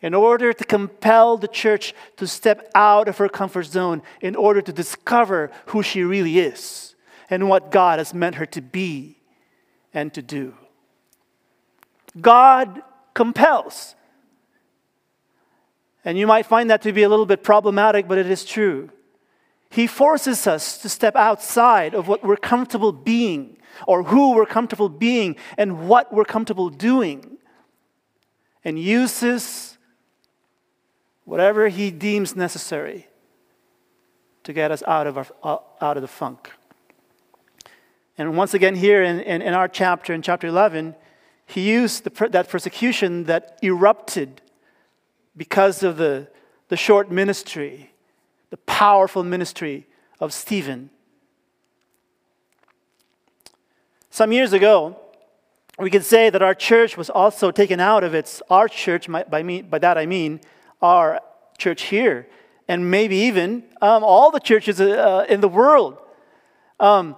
in 0.03 0.13
order 0.13 0.53
to 0.53 0.63
compel 0.63 1.39
the 1.39 1.49
church 1.49 1.95
to 2.19 2.27
step 2.27 2.71
out 2.75 3.09
of 3.09 3.17
her 3.17 3.31
comfort 3.31 3.65
zone, 3.65 4.03
in 4.21 4.37
order 4.37 4.61
to 4.61 4.75
discover 4.75 5.51
who 5.69 5.83
she 5.83 6.03
really 6.03 6.39
is 6.39 6.97
and 7.31 7.49
what 7.49 7.71
God 7.71 7.99
has 7.99 8.13
meant 8.13 8.35
her 8.35 8.45
to 8.45 8.61
be 8.61 9.17
and 9.95 10.13
to 10.13 10.21
do. 10.21 10.53
God 12.21 12.83
compels. 13.15 13.95
And 16.09 16.17
you 16.17 16.27
might 16.27 16.47
find 16.47 16.71
that 16.71 16.81
to 16.83 16.93
be 16.95 17.03
a 17.03 17.09
little 17.11 17.27
bit 17.27 17.43
problematic, 17.43 18.09
but 18.09 18.17
it 18.17 18.31
is 18.31 18.43
true. 18.43 18.89
He 19.69 19.87
forces 19.87 20.47
us 20.47 20.79
to 20.79 20.89
step 20.89 21.15
outside 21.15 21.93
of 21.95 22.09
what 22.09 22.25
we're 22.25 22.39
comfortable 22.39 22.93
being, 22.93 23.59
or 23.87 24.05
who 24.05 24.35
we're 24.35 24.47
comfortable 24.47 24.89
being, 24.89 25.37
and 25.59 25.87
what 25.87 26.11
we're 26.11 26.25
comfortable 26.25 26.71
doing, 26.71 27.37
and 28.65 28.79
uses 28.79 29.77
whatever 31.27 31.69
He 31.69 31.91
deems 31.91 32.35
necessary 32.35 33.07
to 34.45 34.55
get 34.55 34.71
us 34.71 34.83
out 34.87 35.07
of, 35.07 35.19
our, 35.19 35.27
uh, 35.43 35.59
out 35.83 35.99
of 35.99 36.01
the 36.01 36.09
funk. 36.09 36.51
And 38.17 38.35
once 38.35 38.55
again, 38.55 38.77
here 38.77 39.03
in, 39.03 39.21
in, 39.21 39.43
in 39.43 39.53
our 39.53 39.69
chapter, 39.69 40.15
in 40.15 40.23
chapter 40.23 40.47
11, 40.47 40.95
he 41.45 41.69
used 41.69 42.05
the, 42.05 42.29
that 42.31 42.49
persecution 42.49 43.25
that 43.25 43.59
erupted 43.63 44.41
because 45.39 45.83
of 45.83 45.97
the, 45.97 46.29
the 46.69 46.77
short 46.77 47.11
ministry, 47.11 47.93
the 48.51 48.57
powerful 48.59 49.23
ministry 49.23 49.87
of 50.21 50.35
Stephen. 50.35 50.91
Some 54.11 54.33
years 54.33 54.53
ago, 54.53 54.99
we 55.79 55.91
could 55.91 56.05
say 56.05 56.29
that 56.29 56.43
our 56.43 56.55
church 56.55 56.97
was 56.97 57.09
also 57.09 57.53
taken 57.53 57.79
out 57.79 58.03
of 58.03 58.15
its, 58.15 58.43
our 58.51 58.69
church, 58.69 59.09
by, 59.09 59.43
me, 59.43 59.63
by 59.63 59.79
that 59.79 59.97
I 59.97 60.07
mean 60.07 60.41
our 60.83 61.21
church 61.57 61.83
here, 61.83 62.27
and 62.67 62.91
maybe 62.91 63.17
even 63.17 63.63
um, 63.81 64.03
all 64.03 64.33
the 64.33 64.41
churches 64.41 64.81
uh, 64.81 65.25
in 65.29 65.41
the 65.41 65.49
world. 65.49 65.99
Um, 66.81 67.17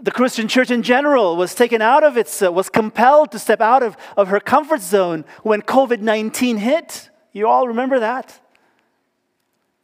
the 0.00 0.12
Christian 0.12 0.46
church 0.48 0.70
in 0.70 0.82
general 0.82 1.36
was 1.36 1.54
taken 1.54 1.82
out 1.82 2.04
of 2.04 2.16
its, 2.16 2.40
uh, 2.40 2.52
was 2.52 2.68
compelled 2.68 3.32
to 3.32 3.38
step 3.38 3.60
out 3.60 3.82
of, 3.82 3.96
of 4.16 4.28
her 4.28 4.40
comfort 4.40 4.80
zone 4.80 5.24
when 5.42 5.60
COVID 5.62 6.00
19 6.00 6.58
hit. 6.58 7.10
You 7.32 7.48
all 7.48 7.68
remember 7.68 8.00
that? 8.00 8.38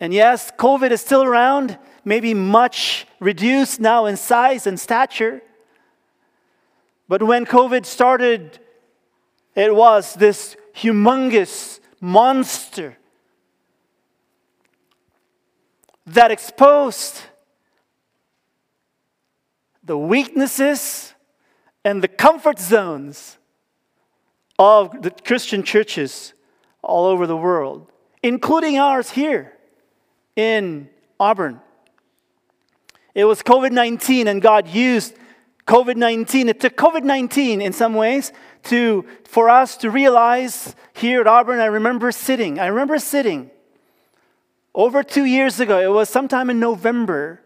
And 0.01 0.15
yes, 0.15 0.53
COVID 0.53 0.91
is 0.91 1.01
still 1.01 1.25
around, 1.25 1.79
maybe 2.05 2.35
much 2.35 3.07
reduced 3.21 3.81
now 3.81 4.07
in 4.07 4.17
size 4.17 4.67
and 4.67 4.79
stature. 4.79 5.43
But 7.09 7.23
when 7.23 7.47
COVID 7.47 7.85
started, 7.85 8.59
it 9.55 9.75
was 9.75 10.15
this 10.15 10.57
humongous 10.77 11.81
monster 12.01 12.97
that 16.07 16.31
exposed 16.31 17.21
the 19.83 19.99
weaknesses 19.99 21.15
and 21.85 22.03
the 22.03 22.09
comfort 22.09 22.59
zones 22.59 23.39
of 24.59 25.03
the 25.03 25.11
Christian 25.11 25.63
churches 25.63 26.35
all 26.89 27.07
over 27.07 27.27
the 27.27 27.37
world, 27.37 27.91
including 28.23 28.79
ours 28.79 29.11
here 29.11 29.53
in 30.35 30.89
Auburn. 31.21 31.61
It 33.15 33.25
was 33.25 33.43
COVID 33.43 33.73
19, 33.73 34.27
and 34.29 34.41
God 34.41 34.69
used 34.69 35.15
COVID 35.67 35.97
19. 35.97 36.49
It 36.49 36.61
took 36.61 36.77
COVID 36.77 37.05
19 37.05 37.61
in 37.61 37.73
some 37.73 37.95
ways 37.95 38.33
to, 38.65 39.05
for 39.25 39.51
us 39.51 39.77
to 39.79 39.91
realize 39.91 40.75
here 40.95 41.21
at 41.21 41.27
Auburn. 41.27 41.61
I 41.61 41.67
remember 41.67 42.11
sitting, 42.11 42.59
I 42.59 42.67
remember 42.69 42.99
sitting 42.99 43.51
over 44.75 45.03
two 45.03 45.25
years 45.25 45.61
ago. 45.61 45.79
It 45.79 45.93
was 45.93 46.09
sometime 46.09 46.51
in 46.51 46.61
November 46.61 47.43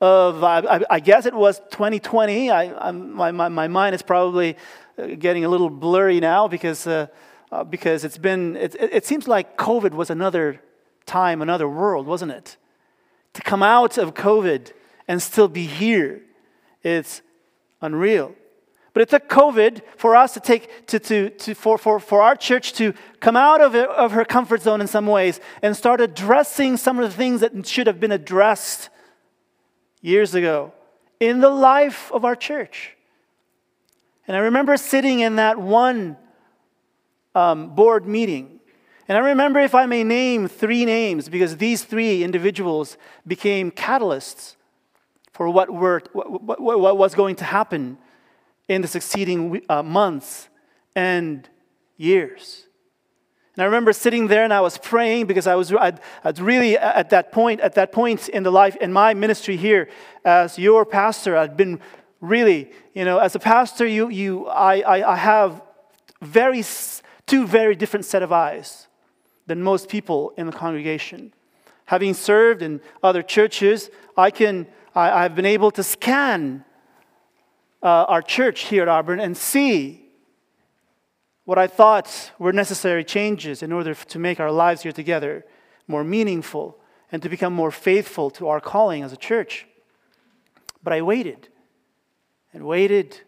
of, 0.00 0.44
I, 0.44 0.84
I 0.90 1.00
guess 1.00 1.26
it 1.26 1.34
was 1.34 1.58
2020. 1.70 2.50
I, 2.50 2.90
my, 2.90 3.30
my, 3.30 3.48
my, 3.48 3.68
mind 3.68 3.94
is 3.94 4.02
probably 4.02 4.56
uh, 4.98 5.06
getting 5.18 5.44
a 5.44 5.48
little 5.48 5.70
blurry 5.70 6.20
now 6.20 6.46
because, 6.48 6.86
uh, 6.86 7.06
uh, 7.54 7.62
because 7.62 8.04
it's 8.04 8.18
been, 8.18 8.56
it, 8.56 8.74
it 8.80 9.06
seems 9.06 9.28
like 9.28 9.56
COVID 9.56 9.92
was 9.92 10.10
another 10.10 10.60
time, 11.06 11.40
another 11.40 11.68
world, 11.68 12.04
wasn't 12.04 12.32
it? 12.32 12.56
To 13.34 13.42
come 13.42 13.62
out 13.62 13.96
of 13.96 14.12
COVID 14.14 14.72
and 15.06 15.22
still 15.22 15.46
be 15.46 15.64
here, 15.64 16.20
it's 16.82 17.22
unreal. 17.80 18.34
But 18.92 19.02
it 19.02 19.08
took 19.08 19.28
COVID 19.28 19.82
for 19.96 20.16
us 20.16 20.34
to 20.34 20.40
take, 20.40 20.86
to, 20.88 20.98
to, 20.98 21.30
to, 21.30 21.54
for, 21.54 21.78
for, 21.78 22.00
for 22.00 22.22
our 22.22 22.34
church 22.34 22.72
to 22.74 22.92
come 23.20 23.36
out 23.36 23.60
of, 23.60 23.76
it, 23.76 23.88
of 23.88 24.10
her 24.12 24.24
comfort 24.24 24.62
zone 24.62 24.80
in 24.80 24.88
some 24.88 25.06
ways 25.06 25.38
and 25.62 25.76
start 25.76 26.00
addressing 26.00 26.76
some 26.76 26.98
of 26.98 27.08
the 27.08 27.16
things 27.16 27.40
that 27.40 27.66
should 27.68 27.86
have 27.86 28.00
been 28.00 28.12
addressed 28.12 28.88
years 30.00 30.34
ago 30.34 30.72
in 31.20 31.38
the 31.38 31.50
life 31.50 32.10
of 32.10 32.24
our 32.24 32.34
church. 32.34 32.96
And 34.26 34.36
I 34.36 34.40
remember 34.40 34.76
sitting 34.76 35.20
in 35.20 35.36
that 35.36 35.60
one 35.60 36.16
um, 37.34 37.74
board 37.74 38.06
meeting. 38.06 38.60
And 39.08 39.18
I 39.18 39.20
remember, 39.20 39.60
if 39.60 39.74
I 39.74 39.86
may 39.86 40.02
name 40.02 40.48
three 40.48 40.84
names, 40.84 41.28
because 41.28 41.58
these 41.58 41.84
three 41.84 42.24
individuals 42.24 42.96
became 43.26 43.70
catalysts 43.70 44.56
for 45.32 45.48
what, 45.50 45.68
were, 45.70 46.02
what, 46.12 46.60
what, 46.60 46.80
what 46.80 46.96
was 46.96 47.14
going 47.14 47.36
to 47.36 47.44
happen 47.44 47.98
in 48.68 48.80
the 48.80 48.88
succeeding 48.88 49.62
uh, 49.68 49.82
months 49.82 50.48
and 50.94 51.48
years. 51.96 52.66
And 53.56 53.62
I 53.62 53.66
remember 53.66 53.92
sitting 53.92 54.26
there 54.26 54.42
and 54.42 54.52
I 54.52 54.62
was 54.62 54.78
praying 54.78 55.26
because 55.26 55.46
I 55.46 55.54
was 55.54 55.72
I'd, 55.72 56.00
I'd, 56.24 56.38
really 56.38 56.76
at 56.76 57.10
that 57.10 57.30
point, 57.30 57.60
at 57.60 57.74
that 57.74 57.92
point 57.92 58.28
in 58.28 58.42
the 58.42 58.50
life, 58.50 58.74
in 58.76 58.92
my 58.92 59.14
ministry 59.14 59.56
here 59.56 59.88
as 60.24 60.58
your 60.58 60.84
pastor, 60.84 61.36
I'd 61.36 61.56
been 61.56 61.78
really, 62.20 62.72
you 62.94 63.04
know, 63.04 63.18
as 63.18 63.34
a 63.34 63.38
pastor, 63.38 63.86
you, 63.86 64.08
you, 64.08 64.46
I, 64.46 64.80
I, 64.80 65.12
I 65.12 65.16
have 65.16 65.62
very, 66.20 66.64
two 67.26 67.46
very 67.46 67.74
different 67.74 68.04
set 68.04 68.22
of 68.22 68.32
eyes 68.32 68.88
than 69.46 69.62
most 69.62 69.88
people 69.88 70.32
in 70.36 70.46
the 70.46 70.52
congregation. 70.52 71.32
Having 71.86 72.14
served 72.14 72.62
in 72.62 72.80
other 73.02 73.22
churches, 73.22 73.90
I 74.16 74.30
can, 74.30 74.66
I, 74.94 75.24
I've 75.24 75.34
been 75.34 75.46
able 75.46 75.70
to 75.72 75.82
scan 75.82 76.64
uh, 77.82 78.04
our 78.08 78.22
church 78.22 78.62
here 78.62 78.82
at 78.82 78.88
Auburn 78.88 79.20
and 79.20 79.36
see 79.36 80.04
what 81.44 81.58
I 81.58 81.66
thought 81.66 82.32
were 82.38 82.52
necessary 82.52 83.04
changes 83.04 83.62
in 83.62 83.70
order 83.70 83.94
to 83.94 84.18
make 84.18 84.40
our 84.40 84.50
lives 84.50 84.82
here 84.82 84.92
together 84.92 85.44
more 85.86 86.02
meaningful 86.02 86.78
and 87.12 87.22
to 87.22 87.28
become 87.28 87.52
more 87.52 87.70
faithful 87.70 88.30
to 88.30 88.48
our 88.48 88.60
calling 88.60 89.02
as 89.02 89.12
a 89.12 89.16
church. 89.16 89.66
But 90.82 90.94
I 90.94 91.02
waited 91.02 91.48
and 92.54 92.64
waited 92.64 93.20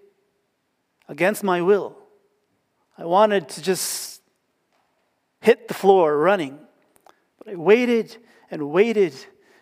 against 1.08 1.44
my 1.44 1.60
will. 1.60 1.96
I 2.98 3.04
wanted 3.04 3.48
to 3.50 3.62
just 3.62 4.22
hit 5.40 5.68
the 5.68 5.74
floor 5.74 6.16
running. 6.18 6.58
But 7.38 7.52
I 7.52 7.56
waited 7.56 8.16
and 8.50 8.70
waited 8.70 9.14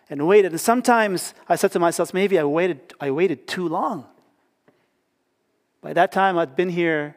and 0.09 0.27
waited. 0.27 0.51
And 0.51 0.61
sometimes 0.61 1.33
I 1.49 1.55
said 1.55 1.71
to 1.73 1.79
myself, 1.79 2.13
maybe 2.13 2.39
I 2.39 2.43
waited, 2.43 2.93
I 2.99 3.11
waited 3.11 3.47
too 3.47 3.67
long. 3.67 4.05
By 5.81 5.93
that 5.93 6.11
time, 6.11 6.37
I'd 6.37 6.55
been 6.55 6.69
here 6.69 7.15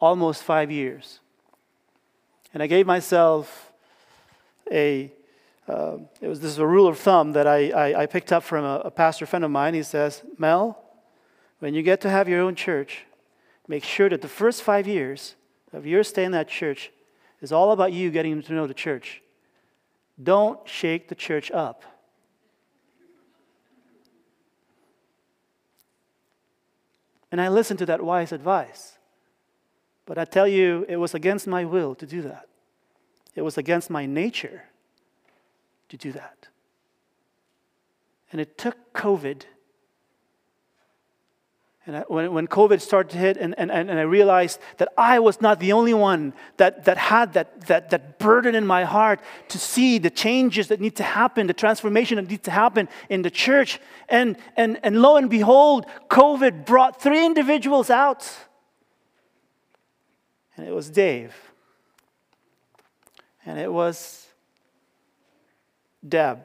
almost 0.00 0.42
five 0.42 0.70
years. 0.70 1.20
And 2.52 2.62
I 2.62 2.66
gave 2.66 2.86
myself 2.86 3.72
a, 4.70 5.12
uh, 5.68 5.98
it 6.20 6.28
was 6.28 6.40
this 6.40 6.52
is 6.52 6.58
a 6.58 6.66
rule 6.66 6.88
of 6.88 6.98
thumb 6.98 7.32
that 7.32 7.46
I, 7.46 7.70
I, 7.70 8.02
I 8.02 8.06
picked 8.06 8.32
up 8.32 8.42
from 8.42 8.64
a, 8.64 8.80
a 8.84 8.90
pastor 8.90 9.26
friend 9.26 9.44
of 9.44 9.50
mine. 9.50 9.74
He 9.74 9.82
says, 9.82 10.22
Mel, 10.38 10.82
when 11.60 11.74
you 11.74 11.82
get 11.82 12.00
to 12.02 12.10
have 12.10 12.28
your 12.28 12.40
own 12.40 12.54
church, 12.54 13.04
make 13.68 13.84
sure 13.84 14.08
that 14.08 14.22
the 14.22 14.28
first 14.28 14.62
five 14.62 14.86
years 14.86 15.34
of 15.72 15.86
your 15.86 16.04
stay 16.04 16.24
in 16.24 16.32
that 16.32 16.48
church 16.48 16.90
is 17.40 17.52
all 17.52 17.72
about 17.72 17.92
you 17.92 18.10
getting 18.10 18.42
to 18.42 18.52
know 18.52 18.66
the 18.66 18.74
church. 18.74 19.22
Don't 20.22 20.66
shake 20.66 21.08
the 21.08 21.14
church 21.14 21.50
up. 21.50 21.82
And 27.30 27.40
I 27.40 27.48
listened 27.48 27.78
to 27.80 27.86
that 27.86 28.02
wise 28.02 28.32
advice. 28.32 28.98
But 30.06 30.16
I 30.16 30.24
tell 30.24 30.46
you, 30.46 30.86
it 30.88 30.96
was 30.96 31.14
against 31.14 31.46
my 31.46 31.64
will 31.64 31.94
to 31.96 32.06
do 32.06 32.22
that. 32.22 32.48
It 33.34 33.42
was 33.42 33.58
against 33.58 33.90
my 33.90 34.06
nature 34.06 34.62
to 35.88 35.96
do 35.96 36.12
that. 36.12 36.48
And 38.32 38.40
it 38.40 38.56
took 38.56 38.92
COVID. 38.94 39.42
And 41.86 41.98
I, 41.98 42.00
when, 42.08 42.32
when 42.32 42.48
COVID 42.48 42.80
started 42.80 43.10
to 43.10 43.18
hit, 43.18 43.36
and, 43.36 43.54
and, 43.56 43.70
and 43.70 43.92
I 43.92 44.02
realized 44.02 44.58
that 44.78 44.92
I 44.98 45.20
was 45.20 45.40
not 45.40 45.60
the 45.60 45.72
only 45.72 45.94
one 45.94 46.32
that, 46.56 46.84
that 46.84 46.98
had 46.98 47.34
that, 47.34 47.60
that, 47.68 47.90
that 47.90 48.18
burden 48.18 48.56
in 48.56 48.66
my 48.66 48.82
heart 48.82 49.20
to 49.48 49.58
see 49.58 49.98
the 49.98 50.10
changes 50.10 50.66
that 50.68 50.80
need 50.80 50.96
to 50.96 51.04
happen, 51.04 51.46
the 51.46 51.54
transformation 51.54 52.16
that 52.16 52.28
needs 52.28 52.42
to 52.42 52.50
happen 52.50 52.88
in 53.08 53.22
the 53.22 53.30
church. 53.30 53.78
And, 54.08 54.36
and, 54.56 54.80
and 54.82 55.00
lo 55.00 55.16
and 55.16 55.30
behold, 55.30 55.86
COVID 56.10 56.66
brought 56.66 57.00
three 57.00 57.24
individuals 57.24 57.88
out 57.88 58.28
and 60.56 60.66
it 60.66 60.72
was 60.72 60.88
Dave. 60.90 61.34
And 63.44 63.58
it 63.58 63.72
was 63.72 64.26
Deb. 66.06 66.44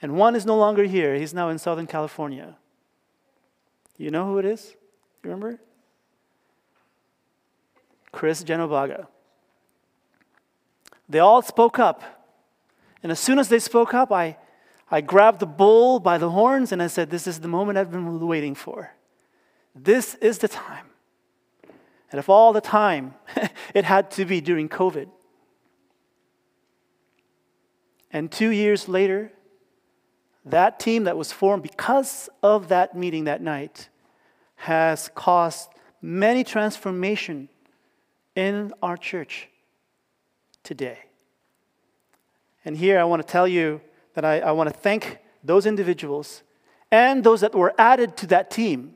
And 0.00 0.16
one 0.16 0.34
is 0.34 0.44
no 0.44 0.56
longer 0.56 0.84
here, 0.84 1.14
he's 1.14 1.34
now 1.34 1.48
in 1.48 1.58
Southern 1.58 1.86
California. 1.86 2.56
You 3.96 4.10
know 4.10 4.26
who 4.26 4.38
it 4.38 4.44
is? 4.44 4.74
You 5.22 5.30
remember? 5.30 5.60
Chris 8.12 8.42
Genobaga. 8.42 9.06
They 11.08 11.18
all 11.18 11.42
spoke 11.42 11.78
up. 11.78 12.02
And 13.02 13.12
as 13.12 13.20
soon 13.20 13.38
as 13.38 13.48
they 13.48 13.58
spoke 13.58 13.92
up, 13.92 14.10
I, 14.10 14.36
I 14.90 15.00
grabbed 15.00 15.40
the 15.40 15.46
bull 15.46 16.00
by 16.00 16.18
the 16.18 16.30
horns 16.30 16.72
and 16.72 16.82
I 16.82 16.86
said, 16.86 17.10
This 17.10 17.26
is 17.26 17.40
the 17.40 17.48
moment 17.48 17.78
I've 17.78 17.90
been 17.90 18.20
waiting 18.26 18.54
for. 18.54 18.94
This 19.74 20.14
is 20.16 20.38
the 20.38 20.48
time. 20.48 20.86
And 22.10 22.18
if 22.18 22.28
all 22.28 22.52
the 22.52 22.60
time 22.60 23.14
it 23.74 23.84
had 23.84 24.10
to 24.12 24.24
be 24.24 24.40
during 24.40 24.68
COVID. 24.68 25.08
And 28.10 28.30
two 28.30 28.50
years 28.50 28.88
later, 28.88 29.32
that 30.44 30.78
team 30.78 31.04
that 31.04 31.16
was 31.16 31.32
formed 31.32 31.62
because 31.62 32.28
of 32.42 32.68
that 32.68 32.96
meeting 32.96 33.24
that 33.24 33.40
night 33.40 33.88
has 34.56 35.10
caused 35.14 35.70
many 36.02 36.44
transformation 36.44 37.48
in 38.34 38.72
our 38.82 38.96
church 38.96 39.48
today. 40.62 40.98
And 42.64 42.76
here 42.76 42.98
I 42.98 43.04
want 43.04 43.22
to 43.26 43.30
tell 43.30 43.48
you 43.48 43.80
that 44.14 44.24
I, 44.24 44.40
I 44.40 44.52
want 44.52 44.72
to 44.72 44.78
thank 44.78 45.18
those 45.42 45.66
individuals 45.66 46.42
and 46.90 47.24
those 47.24 47.40
that 47.40 47.54
were 47.54 47.74
added 47.78 48.16
to 48.18 48.26
that 48.28 48.50
team, 48.50 48.94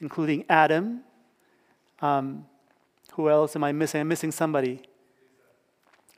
including 0.00 0.44
Adam. 0.48 1.00
Um, 2.00 2.46
who 3.12 3.28
else 3.28 3.56
am 3.56 3.64
I 3.64 3.72
missing? 3.72 4.00
I'm 4.00 4.08
missing 4.08 4.32
somebody. 4.32 4.82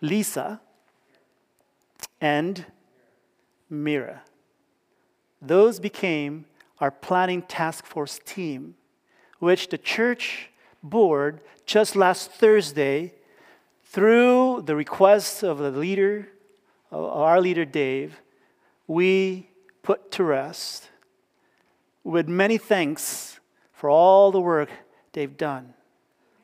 Lisa 0.00 0.61
and 2.21 2.66
Mira. 3.69 4.23
Those 5.42 5.80
became 5.80 6.44
our 6.78 6.90
planning 6.90 7.42
task 7.42 7.87
force 7.87 8.20
team, 8.25 8.75
which 9.38 9.68
the 9.68 9.78
church 9.78 10.50
board 10.82 11.40
just 11.66 11.94
last 11.97 12.30
Thursday, 12.32 13.14
through 13.85 14.62
the 14.66 14.76
request 14.76 15.42
of 15.42 15.59
the 15.59 15.70
leader, 15.70 16.28
our 16.92 17.40
leader 17.40 17.64
Dave, 17.64 18.20
we 18.87 19.49
put 19.82 20.11
to 20.12 20.25
rest 20.25 20.88
with 22.04 22.28
many 22.28 22.59
thanks 22.59 23.40
for 23.73 23.90
all 23.90 24.30
the 24.30 24.40
work 24.40 24.70
they've 25.12 25.37
done. 25.37 25.75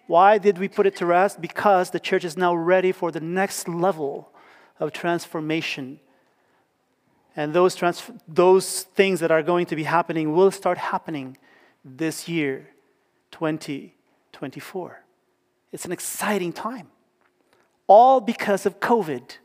Why 0.07 0.39
did 0.39 0.59
we 0.59 0.69
put 0.69 0.87
it 0.87 0.97
to 0.97 1.07
rest? 1.07 1.41
Because 1.41 1.91
the 1.91 2.01
church 2.01 2.25
is 2.25 2.37
now 2.37 2.55
ready 2.55 2.93
for 2.93 3.11
the 3.11 3.21
next 3.21 3.69
level 3.69 4.31
of 4.79 4.93
transformation. 4.93 5.99
And 7.37 7.53
those, 7.53 7.75
trans- 7.75 8.11
those 8.27 8.83
things 8.83 9.21
that 9.21 9.31
are 9.31 9.43
going 9.43 9.67
to 9.67 9.77
be 9.77 9.85
happening 9.85 10.33
will 10.35 10.51
start 10.51 10.79
happening 10.79 11.37
this 11.85 12.29
year, 12.29 12.71
2024. 13.31 15.05
It's 15.71 15.85
an 15.85 15.93
exciting 15.93 16.53
time. 16.53 16.89
All 17.87 18.21
because 18.21 18.65
of 18.65 18.81
COVID. 18.81 19.37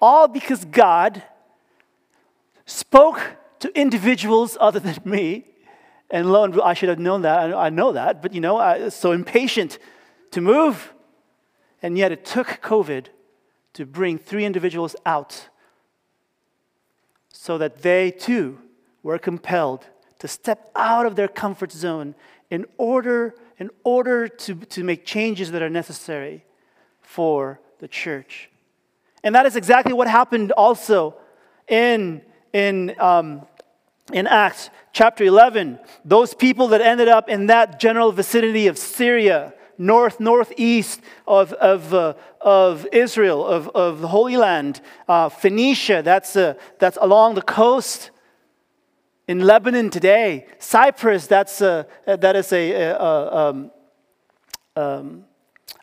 All 0.00 0.26
because 0.26 0.64
God 0.64 1.22
spoke 2.66 3.36
to 3.60 3.70
individuals 3.78 4.58
other 4.60 4.80
than 4.80 4.98
me 5.04 5.44
and 6.10 6.30
lo 6.30 6.44
and 6.44 6.60
I 6.60 6.74
should 6.74 6.88
have 6.88 6.98
known 6.98 7.22
that. 7.22 7.54
I 7.54 7.68
know 7.70 7.92
that, 7.92 8.22
but 8.22 8.32
you 8.32 8.40
know, 8.40 8.56
I 8.56 8.78
was 8.78 8.94
so 8.94 9.12
impatient 9.12 9.78
to 10.32 10.40
move. 10.40 10.92
And 11.82 11.98
yet 11.98 12.12
it 12.12 12.24
took 12.24 12.60
COVID 12.62 13.06
to 13.74 13.86
bring 13.86 14.18
three 14.18 14.44
individuals 14.44 14.96
out 15.04 15.48
so 17.38 17.58
that 17.58 17.82
they 17.82 18.10
too 18.10 18.58
were 19.02 19.18
compelled 19.18 19.86
to 20.18 20.28
step 20.28 20.70
out 20.74 21.06
of 21.06 21.16
their 21.16 21.28
comfort 21.28 21.70
zone 21.70 22.14
in 22.50 22.64
order, 22.78 23.34
in 23.58 23.70
order 23.84 24.26
to, 24.26 24.54
to 24.54 24.82
make 24.82 25.04
changes 25.04 25.52
that 25.52 25.62
are 25.62 25.70
necessary 25.70 26.44
for 27.02 27.60
the 27.78 27.88
church. 27.88 28.48
And 29.22 29.34
that 29.34 29.46
is 29.46 29.56
exactly 29.56 29.92
what 29.92 30.08
happened 30.08 30.52
also 30.52 31.16
in, 31.68 32.22
in 32.52 32.94
um, 33.00 33.46
in 34.12 34.26
Acts 34.26 34.70
chapter 34.92 35.24
11, 35.24 35.80
those 36.04 36.32
people 36.32 36.68
that 36.68 36.80
ended 36.80 37.08
up 37.08 37.28
in 37.28 37.46
that 37.46 37.80
general 37.80 38.12
vicinity 38.12 38.68
of 38.68 38.78
Syria, 38.78 39.52
north, 39.78 40.20
northeast 40.20 41.00
of, 41.26 41.52
of, 41.54 41.92
uh, 41.92 42.14
of 42.40 42.86
Israel, 42.92 43.46
of, 43.46 43.68
of 43.68 44.00
the 44.00 44.08
Holy 44.08 44.36
Land, 44.36 44.80
uh, 45.08 45.28
Phoenicia, 45.28 46.02
that's, 46.02 46.36
uh, 46.36 46.54
that's 46.78 46.98
along 47.00 47.34
the 47.34 47.42
coast. 47.42 48.10
In 49.28 49.40
Lebanon 49.40 49.90
today, 49.90 50.46
Cyprus, 50.58 51.26
that's 51.26 51.60
a, 51.60 51.86
that 52.06 52.36
is 52.36 52.52
a, 52.52 52.72
a, 52.72 52.94
a 52.94 53.50
um, 53.50 53.70
um, 54.76 55.24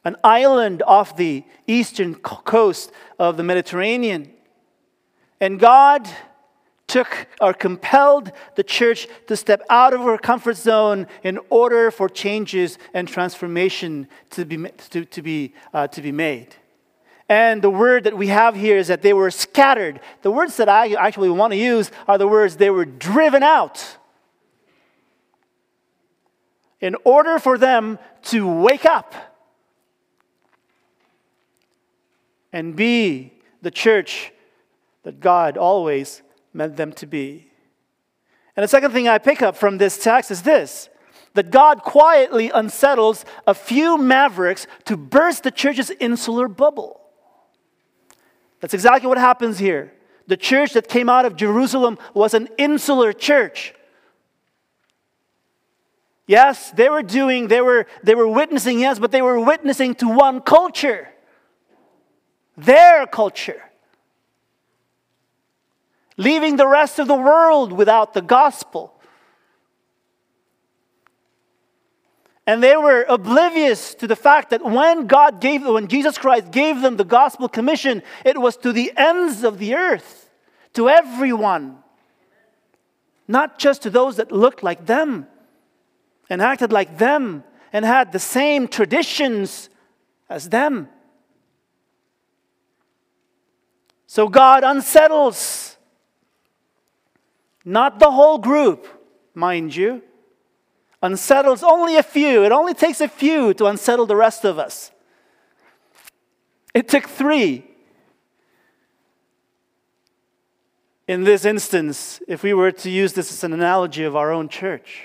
an 0.06 0.15
island 0.24 0.84
off 0.86 1.15
the 1.17 1.44
eastern 1.67 2.15
coast 2.15 2.91
of 3.17 3.38
the 3.38 3.44
Mediterranean. 3.44 4.32
And 5.39 5.60
God 5.60 6.08
took 6.93 7.25
or 7.41 7.56
compelled 7.56 8.32
the 8.53 8.62
church 8.62 9.08
to 9.25 9.36
step 9.36 9.63
out 9.67 9.95
of 9.95 10.01
her 10.01 10.15
comfort 10.15 10.56
zone 10.56 11.08
in 11.23 11.39
order 11.49 11.89
for 11.89 12.08
changes 12.08 12.77
and 12.93 13.08
transformation 13.08 14.08
to 14.29 14.45
be, 14.45 14.69
to, 14.91 15.03
to 15.03 15.21
be, 15.23 15.56
uh, 15.73 15.88
to 15.88 16.03
be 16.03 16.12
made. 16.12 16.49
And 17.27 17.63
the 17.63 17.71
word 17.71 18.03
that 18.03 18.15
we 18.15 18.27
have 18.27 18.56
here 18.56 18.77
is 18.77 18.89
that 18.89 19.01
they 19.01 19.12
were 19.12 19.32
scattered. 19.32 20.01
The 20.21 20.29
words 20.29 20.58
that 20.58 20.69
I 20.69 20.93
actually 20.93 21.32
want 21.32 21.51
to 21.53 21.58
use 21.58 21.89
are 22.08 22.19
the 22.19 22.27
words 22.27 22.58
they 22.58 22.69
were 22.69 22.86
driven 22.86 23.41
out. 23.41 23.97
In 26.79 26.95
order 27.03 27.39
for 27.39 27.58
them 27.58 27.97
to 28.25 28.47
wake 28.47 28.86
up 28.86 29.15
and 32.51 32.75
be 32.75 33.34
the 33.63 33.71
church 33.71 34.32
that 35.01 35.19
God 35.19 35.58
always 35.58 36.21
meant 36.54 36.78
them 36.78 36.92
to 36.94 37.06
be. 37.06 37.50
And 38.56 38.63
the 38.63 38.68
second 38.68 38.92
thing 38.92 39.08
I 39.08 39.18
pick 39.18 39.42
up 39.42 39.56
from 39.56 39.78
this 39.78 39.98
text 39.98 40.32
is 40.32 40.44
this 40.44 40.89
that 41.34 41.50
God 41.50 41.82
quietly 41.82 42.52
unsettles 42.52 43.26
a 43.48 43.56
few 43.56 43.98
mavericks 43.98 44.68
to 44.86 44.96
burst 44.96 45.42
the 45.42 45.50
church's 45.50 45.89
insular 46.00 46.48
bubble. 46.48 47.02
That's 48.60 48.76
exactly 48.76 49.08
what 49.08 49.18
happens 49.18 49.58
here. 49.58 49.94
The 50.28 50.38
church 50.38 50.74
that 50.74 50.88
came 50.88 51.10
out 51.10 51.26
of 51.26 51.36
Jerusalem 51.36 51.98
was 52.13 52.36
an 52.36 52.50
insular 52.60 53.13
church. 53.13 53.74
Yes, 56.28 56.70
they 56.70 56.88
were 56.88 57.02
doing, 57.02 57.48
they 57.48 57.62
were, 57.62 57.88
they 58.04 58.13
were 58.13 58.28
witnessing, 58.28 58.80
yes, 58.80 59.00
but 59.00 59.12
they 59.12 59.24
were 59.24 59.39
witnessing 59.39 59.96
to 59.96 60.08
one 60.08 60.39
culture, 60.39 61.10
their 62.56 63.08
culture 63.08 63.62
leaving 66.17 66.56
the 66.56 66.67
rest 66.67 66.99
of 66.99 67.08
the 67.08 67.15
world 67.15 67.71
without 67.71 68.13
the 68.13 68.21
gospel. 68.21 68.93
And 72.45 72.62
they 72.62 72.76
were 72.76 73.06
oblivious 73.08 73.95
to 73.95 74.08
the 74.08 74.17
fact 74.17 74.49
that 74.49 74.63
when 74.63 75.08
God 75.08 75.39
gave, 75.39 75.65
when 75.65 75.88
Jesus 75.88 76.17
Christ 76.17 76.52
gave 76.52 76.82
them 76.82 76.97
the 76.97 77.06
gospel 77.06 77.47
commission, 77.47 78.04
it 78.26 78.39
was 78.39 78.58
to 78.58 78.73
the 78.73 78.91
ends 78.97 79.43
of 79.43 79.60
the 79.60 79.76
earth, 79.76 80.30
to 80.73 80.89
everyone, 80.89 81.78
not 83.28 83.60
just 83.60 83.84
to 83.84 83.89
those 83.89 84.17
that 84.17 84.32
looked 84.32 84.62
like 84.62 84.86
them 84.86 85.28
and 86.30 86.41
acted 86.41 86.73
like 86.73 86.97
them 86.97 87.45
and 87.71 87.86
had 87.86 88.12
the 88.12 88.19
same 88.19 88.67
traditions 88.67 89.69
as 90.30 90.49
them. 90.49 90.89
So 94.06 94.28
God 94.28 94.63
unsettles 94.65 95.73
not 97.65 97.99
the 97.99 98.12
whole 98.12 98.38
group, 98.38 98.88
mind 99.34 99.76
you. 99.76 100.02
Unsettles 101.02 101.63
only 101.63 101.97
a 101.97 102.04
few. 102.04 102.43
It 102.43 102.52
only 102.52 102.73
takes 102.73 103.02
a 103.02 103.08
few 103.08 103.54
to 103.56 103.65
unsettle 103.65 104.06
the 104.06 104.15
rest 104.15 104.45
of 104.45 104.58
us. 104.58 104.91
It 106.73 106.88
took 106.88 107.08
three. 107.08 107.65
In 111.08 111.26
this 111.26 111.43
instance, 111.43 112.21
if 112.28 112.43
we 112.43 112.54
were 112.54 112.71
to 112.71 112.89
use 112.89 113.13
this 113.13 113.32
as 113.32 113.43
an 113.43 113.54
analogy 113.54 114.04
of 114.04 114.15
our 114.15 114.32
own 114.32 114.47
church, 114.47 115.04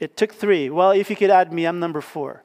it 0.00 0.16
took 0.16 0.32
three. 0.32 0.70
Well, 0.70 0.92
if 0.92 1.10
you 1.10 1.16
could 1.16 1.30
add 1.30 1.52
me, 1.52 1.66
I'm 1.66 1.78
number 1.78 2.00
four. 2.00 2.44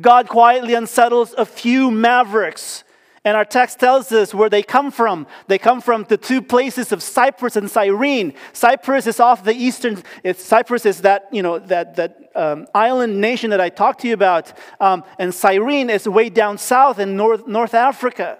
God 0.00 0.28
quietly 0.28 0.74
unsettles 0.74 1.34
a 1.36 1.44
few 1.44 1.90
mavericks. 1.90 2.84
And 3.24 3.36
our 3.36 3.44
text 3.44 3.78
tells 3.78 4.10
us 4.10 4.34
where 4.34 4.50
they 4.50 4.64
come 4.64 4.90
from. 4.90 5.28
They 5.46 5.58
come 5.58 5.80
from 5.80 6.04
the 6.08 6.16
two 6.16 6.42
places 6.42 6.90
of 6.90 7.02
Cyprus 7.02 7.54
and 7.54 7.70
Cyrene. 7.70 8.34
Cyprus 8.52 9.06
is 9.06 9.20
off 9.20 9.44
the 9.44 9.54
eastern. 9.54 10.02
Cyprus 10.34 10.84
is 10.84 11.02
that 11.02 11.28
you 11.30 11.40
know 11.40 11.60
that 11.60 11.94
that 11.96 12.32
um, 12.34 12.66
island 12.74 13.20
nation 13.20 13.50
that 13.50 13.60
I 13.60 13.68
talked 13.68 14.00
to 14.00 14.08
you 14.08 14.14
about, 14.14 14.52
um, 14.80 15.04
and 15.20 15.32
Cyrene 15.32 15.88
is 15.88 16.08
way 16.08 16.30
down 16.30 16.58
south 16.58 16.98
in 16.98 17.16
North 17.16 17.46
North 17.46 17.74
Africa. 17.74 18.38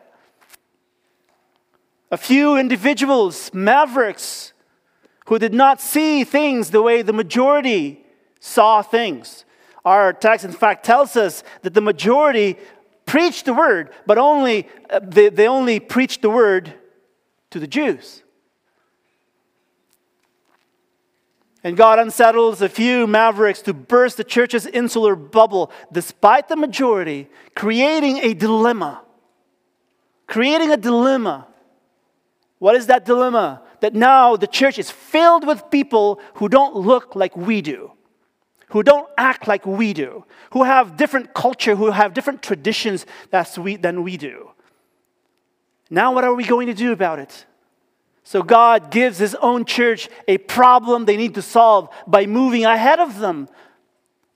A 2.10 2.16
few 2.16 2.56
individuals, 2.56 3.54
mavericks, 3.54 4.52
who 5.26 5.38
did 5.38 5.54
not 5.54 5.80
see 5.80 6.24
things 6.24 6.70
the 6.70 6.82
way 6.82 7.02
the 7.02 7.12
majority 7.12 8.04
saw 8.40 8.82
things. 8.82 9.44
Our 9.84 10.12
text, 10.12 10.44
in 10.44 10.52
fact, 10.52 10.84
tells 10.84 11.16
us 11.16 11.42
that 11.62 11.74
the 11.74 11.80
majority 11.80 12.56
preached 13.04 13.46
the 13.46 13.54
word, 13.54 13.90
but 14.06 14.18
only 14.18 14.68
uh, 14.88 15.00
they, 15.02 15.28
they 15.28 15.48
only 15.48 15.80
preached 15.80 16.22
the 16.22 16.30
word 16.30 16.72
to 17.50 17.58
the 17.58 17.66
Jews. 17.66 18.22
And 21.64 21.76
God 21.76 21.98
unsettles 21.98 22.60
a 22.60 22.68
few 22.68 23.06
mavericks 23.06 23.62
to 23.62 23.74
burst 23.74 24.16
the 24.16 24.24
church's 24.24 24.66
insular 24.66 25.14
bubble, 25.14 25.70
despite 25.92 26.48
the 26.48 26.56
majority, 26.56 27.28
creating 27.54 28.18
a 28.18 28.34
dilemma. 28.34 29.02
Creating 30.26 30.72
a 30.72 30.76
dilemma. 30.76 31.46
What 32.58 32.74
is 32.74 32.86
that 32.86 33.04
dilemma? 33.04 33.62
That 33.80 33.94
now 33.94 34.36
the 34.36 34.46
church 34.46 34.78
is 34.78 34.90
filled 34.90 35.46
with 35.46 35.70
people 35.70 36.20
who 36.34 36.48
don't 36.48 36.74
look 36.74 37.14
like 37.14 37.36
we 37.36 37.60
do, 37.60 37.92
who 38.72 38.82
don't 38.82 39.08
act 39.18 39.46
like 39.46 39.66
we 39.66 39.92
do, 39.92 40.24
who 40.52 40.62
have 40.62 40.96
different 40.96 41.34
culture, 41.34 41.76
who 41.76 41.90
have 41.90 42.14
different 42.14 42.42
traditions 42.42 43.04
that 43.30 43.44
sweet 43.44 43.82
than 43.82 44.02
we 44.02 44.16
do. 44.16 44.50
Now, 45.90 46.14
what 46.14 46.24
are 46.24 46.34
we 46.34 46.44
going 46.44 46.68
to 46.68 46.74
do 46.74 46.90
about 46.90 47.18
it? 47.18 47.44
So 48.24 48.42
God 48.42 48.90
gives 48.90 49.18
his 49.18 49.34
own 49.34 49.66
church 49.66 50.08
a 50.26 50.38
problem 50.38 51.04
they 51.04 51.18
need 51.18 51.34
to 51.34 51.42
solve 51.42 51.90
by 52.06 52.24
moving 52.24 52.64
ahead 52.64 52.98
of 52.98 53.18
them 53.18 53.48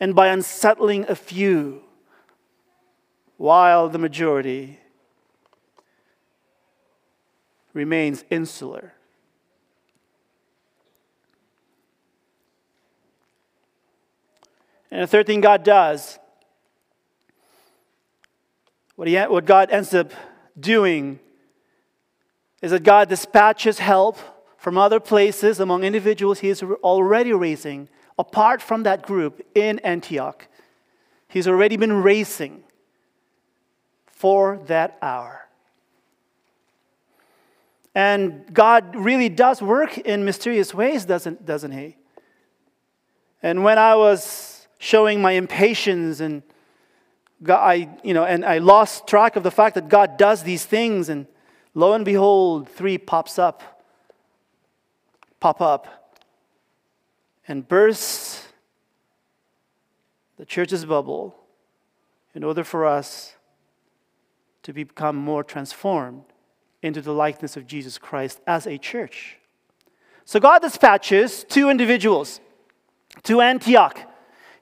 and 0.00 0.14
by 0.14 0.28
unsettling 0.28 1.06
a 1.08 1.14
few, 1.14 1.82
while 3.38 3.88
the 3.88 3.98
majority 3.98 4.78
remains 7.72 8.22
insular. 8.28 8.92
And 14.96 15.02
the 15.02 15.06
third 15.06 15.26
thing 15.26 15.42
God 15.42 15.62
does, 15.62 16.18
what, 18.94 19.06
he, 19.06 19.14
what 19.14 19.44
God 19.44 19.70
ends 19.70 19.92
up 19.92 20.10
doing 20.58 21.20
is 22.62 22.70
that 22.70 22.82
God 22.82 23.10
dispatches 23.10 23.78
help 23.78 24.16
from 24.56 24.78
other 24.78 24.98
places 24.98 25.60
among 25.60 25.84
individuals 25.84 26.38
he 26.38 26.48
is 26.48 26.62
already 26.62 27.34
raising 27.34 27.90
apart 28.18 28.62
from 28.62 28.84
that 28.84 29.02
group 29.02 29.46
in 29.54 29.80
Antioch. 29.80 30.48
He's 31.28 31.46
already 31.46 31.76
been 31.76 32.02
raising 32.02 32.64
for 34.06 34.62
that 34.64 34.96
hour. 35.02 35.46
And 37.94 38.46
God 38.50 38.96
really 38.96 39.28
does 39.28 39.60
work 39.60 39.98
in 39.98 40.24
mysterious 40.24 40.72
ways, 40.72 41.04
doesn't, 41.04 41.44
doesn't 41.44 41.72
He? 41.72 41.98
And 43.42 43.62
when 43.62 43.76
I 43.76 43.94
was 43.94 44.55
showing 44.78 45.20
my 45.20 45.32
impatience 45.32 46.20
and 46.20 46.42
God, 47.42 47.58
I, 47.58 47.98
you 48.02 48.14
know, 48.14 48.24
and 48.24 48.44
I 48.44 48.58
lost 48.58 49.06
track 49.06 49.36
of 49.36 49.42
the 49.42 49.50
fact 49.50 49.74
that 49.74 49.88
God 49.88 50.16
does 50.16 50.42
these 50.42 50.64
things 50.64 51.08
and 51.08 51.26
Lo 51.76 51.92
and 51.92 52.06
behold, 52.06 52.70
three 52.70 52.96
pops 52.96 53.38
up, 53.38 53.84
pop 55.40 55.60
up, 55.60 56.16
and 57.46 57.68
bursts 57.68 58.48
the 60.38 60.46
church's 60.46 60.86
bubble 60.86 61.36
in 62.34 62.42
order 62.42 62.64
for 62.64 62.86
us 62.86 63.36
to 64.62 64.72
become 64.72 65.16
more 65.16 65.44
transformed 65.44 66.24
into 66.80 67.02
the 67.02 67.12
likeness 67.12 67.58
of 67.58 67.66
Jesus 67.66 67.98
Christ 67.98 68.40
as 68.46 68.66
a 68.66 68.78
church. 68.78 69.36
So 70.24 70.40
God 70.40 70.62
dispatches 70.62 71.44
two 71.44 71.68
individuals 71.68 72.40
to 73.24 73.42
Antioch 73.42 74.00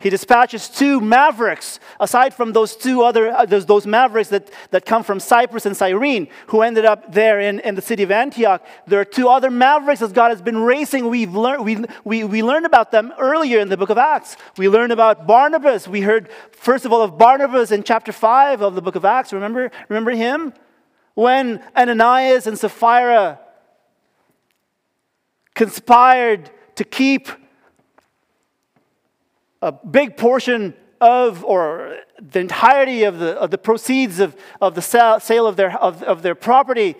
he 0.04 0.10
dispatches 0.10 0.68
two 0.68 1.00
mavericks, 1.00 1.80
aside 1.98 2.34
from 2.34 2.52
those 2.52 2.76
two 2.76 3.00
other, 3.00 3.30
uh, 3.30 3.46
those, 3.46 3.64
those, 3.64 3.86
mavericks 3.86 4.28
that, 4.28 4.50
that 4.70 4.84
come 4.84 5.02
from 5.02 5.18
Cyprus 5.18 5.64
and 5.64 5.74
Cyrene, 5.74 6.28
who 6.48 6.60
ended 6.60 6.84
up 6.84 7.10
there 7.10 7.40
in, 7.40 7.58
in 7.60 7.74
the 7.74 7.80
city 7.80 8.02
of 8.02 8.10
Antioch. 8.10 8.62
There 8.86 9.00
are 9.00 9.06
two 9.06 9.30
other 9.30 9.50
mavericks 9.50 10.00
that 10.00 10.12
God 10.12 10.28
has 10.28 10.42
been 10.42 10.58
raising. 10.58 11.08
We've 11.08 11.34
learned, 11.34 11.64
we, 11.64 11.82
we, 12.04 12.22
we 12.22 12.42
learned 12.42 12.66
about 12.66 12.90
them 12.90 13.14
earlier 13.18 13.60
in 13.60 13.70
the 13.70 13.78
book 13.78 13.88
of 13.88 13.96
Acts. 13.96 14.36
We 14.58 14.68
learned 14.68 14.92
about 14.92 15.26
Barnabas. 15.26 15.88
We 15.88 16.02
heard, 16.02 16.28
first 16.52 16.84
of 16.84 16.92
all, 16.92 17.00
of 17.00 17.16
Barnabas 17.16 17.72
in 17.72 17.82
chapter 17.82 18.12
5 18.12 18.60
of 18.60 18.74
the 18.74 18.82
book 18.82 18.96
of 18.96 19.06
Acts. 19.06 19.32
Remember, 19.32 19.70
remember 19.88 20.10
him? 20.10 20.52
When 21.14 21.64
Ananias 21.74 22.46
and 22.46 22.58
Sapphira 22.58 23.40
conspired 25.54 26.50
to 26.74 26.84
keep 26.84 27.30
a 29.64 29.72
big 29.72 30.18
portion 30.18 30.74
of, 31.00 31.42
or 31.42 31.96
the 32.20 32.40
entirety 32.40 33.04
of 33.04 33.18
the, 33.18 33.30
of 33.38 33.50
the 33.50 33.56
proceeds 33.56 34.20
of, 34.20 34.36
of 34.60 34.74
the 34.74 34.82
sale 34.82 35.46
of 35.46 35.56
their, 35.56 35.74
of, 35.78 36.02
of 36.02 36.20
their 36.20 36.34
property, 36.34 36.96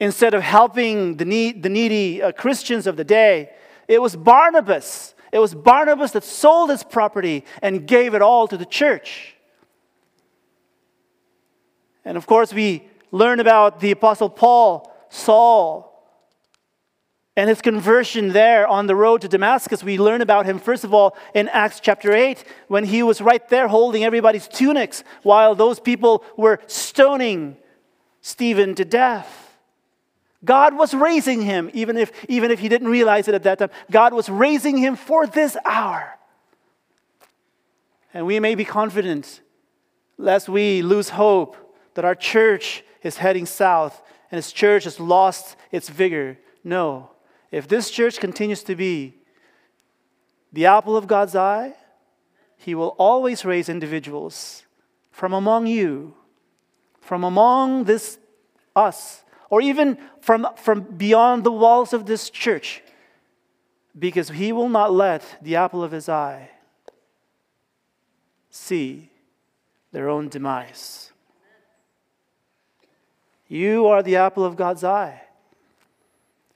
instead 0.00 0.32
of 0.32 0.42
helping 0.42 1.18
the, 1.18 1.26
need, 1.26 1.62
the 1.62 1.68
needy 1.68 2.22
uh, 2.22 2.32
Christians 2.32 2.86
of 2.86 2.96
the 2.96 3.04
day, 3.04 3.50
it 3.86 4.00
was 4.00 4.16
Barnabas. 4.16 5.14
It 5.30 5.38
was 5.38 5.54
Barnabas 5.54 6.12
that 6.12 6.24
sold 6.24 6.70
his 6.70 6.82
property 6.82 7.44
and 7.60 7.86
gave 7.86 8.14
it 8.14 8.22
all 8.22 8.48
to 8.48 8.56
the 8.56 8.64
church. 8.64 9.36
And 12.02 12.16
of 12.16 12.26
course, 12.26 12.54
we 12.54 12.88
learn 13.10 13.40
about 13.40 13.80
the 13.80 13.90
Apostle 13.90 14.30
Paul, 14.30 14.90
Saul, 15.10 15.85
and 17.36 17.50
his 17.50 17.60
conversion 17.60 18.30
there 18.30 18.66
on 18.66 18.86
the 18.86 18.96
road 18.96 19.20
to 19.20 19.28
Damascus, 19.28 19.84
we 19.84 19.98
learn 19.98 20.22
about 20.22 20.46
him, 20.46 20.58
first 20.58 20.84
of 20.84 20.94
all, 20.94 21.16
in 21.34 21.48
Acts 21.48 21.80
chapter 21.80 22.14
8, 22.14 22.42
when 22.68 22.84
he 22.84 23.02
was 23.02 23.20
right 23.20 23.46
there 23.50 23.68
holding 23.68 24.04
everybody's 24.04 24.48
tunics 24.48 25.04
while 25.22 25.54
those 25.54 25.78
people 25.78 26.24
were 26.38 26.60
stoning 26.66 27.58
Stephen 28.22 28.74
to 28.76 28.86
death. 28.86 29.58
God 30.44 30.76
was 30.76 30.94
raising 30.94 31.42
him, 31.42 31.70
even 31.74 31.98
if, 31.98 32.10
even 32.28 32.50
if 32.50 32.60
he 32.60 32.68
didn't 32.68 32.88
realize 32.88 33.28
it 33.28 33.34
at 33.34 33.42
that 33.42 33.58
time. 33.58 33.70
God 33.90 34.14
was 34.14 34.28
raising 34.28 34.78
him 34.78 34.96
for 34.96 35.26
this 35.26 35.56
hour. 35.64 36.18
And 38.14 38.24
we 38.24 38.40
may 38.40 38.54
be 38.54 38.64
confident, 38.64 39.42
lest 40.16 40.48
we 40.48 40.80
lose 40.80 41.10
hope, 41.10 41.56
that 41.94 42.04
our 42.04 42.14
church 42.14 42.82
is 43.02 43.18
heading 43.18 43.44
south 43.44 44.00
and 44.30 44.36
his 44.36 44.52
church 44.52 44.84
has 44.84 44.98
lost 44.98 45.56
its 45.70 45.88
vigor. 45.88 46.38
No. 46.64 47.10
If 47.56 47.68
this 47.68 47.90
church 47.90 48.20
continues 48.20 48.62
to 48.64 48.76
be 48.76 49.14
the 50.52 50.66
apple 50.66 50.94
of 50.94 51.06
God's 51.06 51.34
eye, 51.34 51.72
He 52.58 52.74
will 52.74 52.94
always 52.98 53.46
raise 53.46 53.70
individuals 53.70 54.64
from 55.10 55.32
among 55.32 55.66
you, 55.66 56.12
from 57.00 57.24
among 57.24 57.84
this 57.84 58.18
us, 58.76 59.24
or 59.48 59.62
even 59.62 59.96
from, 60.20 60.46
from 60.56 60.82
beyond 60.82 61.44
the 61.44 61.50
walls 61.50 61.94
of 61.94 62.04
this 62.04 62.28
church, 62.28 62.82
because 63.98 64.28
He 64.28 64.52
will 64.52 64.68
not 64.68 64.92
let 64.92 65.38
the 65.40 65.56
apple 65.56 65.82
of 65.82 65.92
His 65.92 66.10
eye 66.10 66.50
see 68.50 69.08
their 69.92 70.10
own 70.10 70.28
demise. 70.28 71.10
You 73.48 73.86
are 73.86 74.02
the 74.02 74.16
apple 74.16 74.44
of 74.44 74.56
God's 74.56 74.84
eye. 74.84 75.22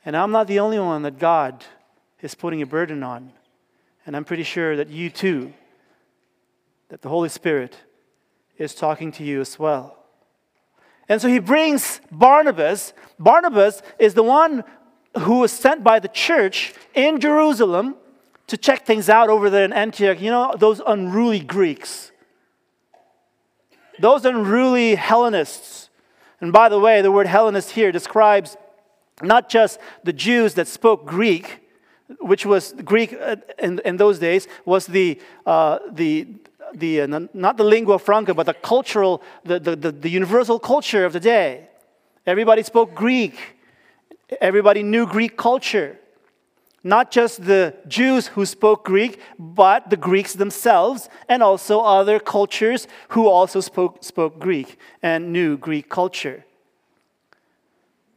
And 0.04 0.16
I'm 0.16 0.30
not 0.30 0.46
the 0.46 0.60
only 0.60 0.78
one 0.78 1.02
that 1.02 1.18
God 1.18 1.64
is 2.22 2.34
putting 2.34 2.62
a 2.62 2.66
burden 2.66 3.02
on. 3.02 3.32
And 4.06 4.16
I'm 4.16 4.24
pretty 4.24 4.42
sure 4.42 4.76
that 4.76 4.88
you 4.88 5.10
too, 5.10 5.52
that 6.88 7.02
the 7.02 7.08
Holy 7.08 7.28
Spirit 7.28 7.76
is 8.56 8.74
talking 8.74 9.12
to 9.12 9.24
you 9.24 9.40
as 9.40 9.58
well. 9.58 9.96
And 11.08 11.20
so 11.20 11.28
he 11.28 11.38
brings 11.38 12.00
Barnabas. 12.10 12.92
Barnabas 13.18 13.82
is 13.98 14.14
the 14.14 14.22
one 14.22 14.64
who 15.18 15.40
was 15.40 15.52
sent 15.52 15.82
by 15.82 15.98
the 15.98 16.08
church 16.08 16.72
in 16.94 17.20
Jerusalem 17.20 17.96
to 18.46 18.56
check 18.56 18.86
things 18.86 19.08
out 19.08 19.28
over 19.28 19.50
there 19.50 19.64
in 19.64 19.72
Antioch. 19.72 20.20
You 20.20 20.30
know, 20.30 20.54
those 20.58 20.80
unruly 20.86 21.40
Greeks, 21.40 22.12
those 23.98 24.24
unruly 24.24 24.94
Hellenists. 24.94 25.90
And 26.40 26.52
by 26.52 26.68
the 26.68 26.78
way, 26.78 27.02
the 27.02 27.12
word 27.12 27.26
Hellenist 27.26 27.72
here 27.72 27.92
describes 27.92 28.56
not 29.22 29.48
just 29.48 29.78
the 30.04 30.12
Jews 30.12 30.54
that 30.54 30.68
spoke 30.68 31.06
Greek, 31.06 31.60
which 32.18 32.44
was 32.44 32.74
Greek 32.84 33.12
uh, 33.12 33.36
in, 33.58 33.80
in 33.84 33.96
those 33.96 34.18
days, 34.18 34.48
was 34.64 34.86
the, 34.86 35.20
uh, 35.46 35.78
the, 35.90 36.26
the 36.74 37.02
uh, 37.02 37.20
not 37.32 37.56
the 37.56 37.64
lingua 37.64 37.98
franca, 37.98 38.34
but 38.34 38.46
the 38.46 38.54
cultural, 38.54 39.22
the, 39.44 39.60
the, 39.60 39.76
the, 39.76 39.92
the 39.92 40.10
universal 40.10 40.58
culture 40.58 41.04
of 41.04 41.12
the 41.12 41.20
day. 41.20 41.68
Everybody 42.26 42.62
spoke 42.62 42.94
Greek. 42.94 43.56
Everybody 44.40 44.82
knew 44.82 45.06
Greek 45.06 45.36
culture. 45.36 45.98
Not 46.82 47.10
just 47.10 47.44
the 47.44 47.74
Jews 47.88 48.28
who 48.28 48.46
spoke 48.46 48.84
Greek, 48.84 49.20
but 49.38 49.90
the 49.90 49.96
Greeks 49.96 50.34
themselves, 50.34 51.10
and 51.28 51.42
also 51.42 51.80
other 51.80 52.18
cultures 52.18 52.88
who 53.10 53.28
also 53.28 53.60
spoke, 53.60 54.02
spoke 54.02 54.38
Greek 54.38 54.78
and 55.02 55.32
knew 55.32 55.58
Greek 55.58 55.90
culture. 55.90 56.44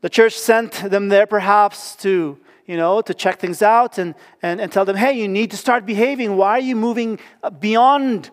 The 0.04 0.10
church 0.10 0.38
sent 0.38 0.74
them 0.74 1.08
there 1.08 1.26
perhaps 1.26 1.96
to, 1.98 2.38
you 2.66 2.76
know, 2.76 3.02
to 3.02 3.14
check 3.14 3.40
things 3.40 3.62
out 3.62 3.98
and, 3.98 4.16
and, 4.42 4.60
and 4.60 4.70
tell 4.70 4.84
them, 4.84 4.98
hey, 4.98 5.14
you 5.14 5.30
need 5.30 5.50
to 5.52 5.58
start 5.58 5.86
behaving. 5.86 6.36
Why 6.36 6.58
are 6.58 6.60
you 6.60 6.76
moving 6.76 7.20
uh, 7.42 7.50
beyond 7.50 8.30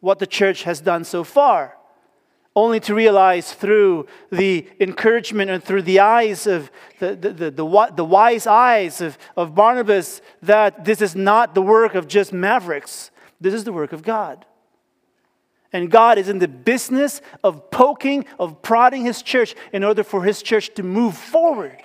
what 0.00 0.18
the 0.18 0.26
church 0.26 0.64
has 0.64 0.82
done 0.82 1.04
so 1.04 1.24
far? 1.24 1.78
only 2.54 2.78
to 2.78 2.94
realize 2.94 3.54
through 3.54 4.06
the 4.30 4.68
encouragement 4.78 5.50
and 5.50 5.64
through 5.64 5.80
the 5.80 5.98
eyes 5.98 6.46
of 6.46 6.70
the, 6.98 7.16
the, 7.16 7.30
the, 7.30 7.50
the, 7.50 7.92
the 7.96 8.04
wise 8.04 8.46
eyes 8.46 9.00
of, 9.00 9.16
of 9.38 9.54
Barnabas 9.54 10.20
that 10.42 10.84
this 10.84 11.00
is 11.00 11.16
not 11.16 11.54
the 11.54 11.62
work 11.62 11.94
of 11.94 12.06
just 12.06 12.30
mavericks, 12.30 13.10
this 13.40 13.54
is 13.54 13.64
the 13.64 13.72
work 13.72 13.94
of 13.94 14.02
God. 14.02 14.44
And 15.72 15.90
God 15.90 16.18
is 16.18 16.28
in 16.28 16.38
the 16.38 16.48
business 16.48 17.22
of 17.42 17.70
poking, 17.70 18.26
of 18.38 18.60
prodding 18.62 19.04
His 19.04 19.22
church 19.22 19.54
in 19.72 19.84
order 19.84 20.04
for 20.04 20.24
His 20.24 20.42
church 20.42 20.74
to 20.74 20.82
move 20.82 21.16
forward, 21.16 21.78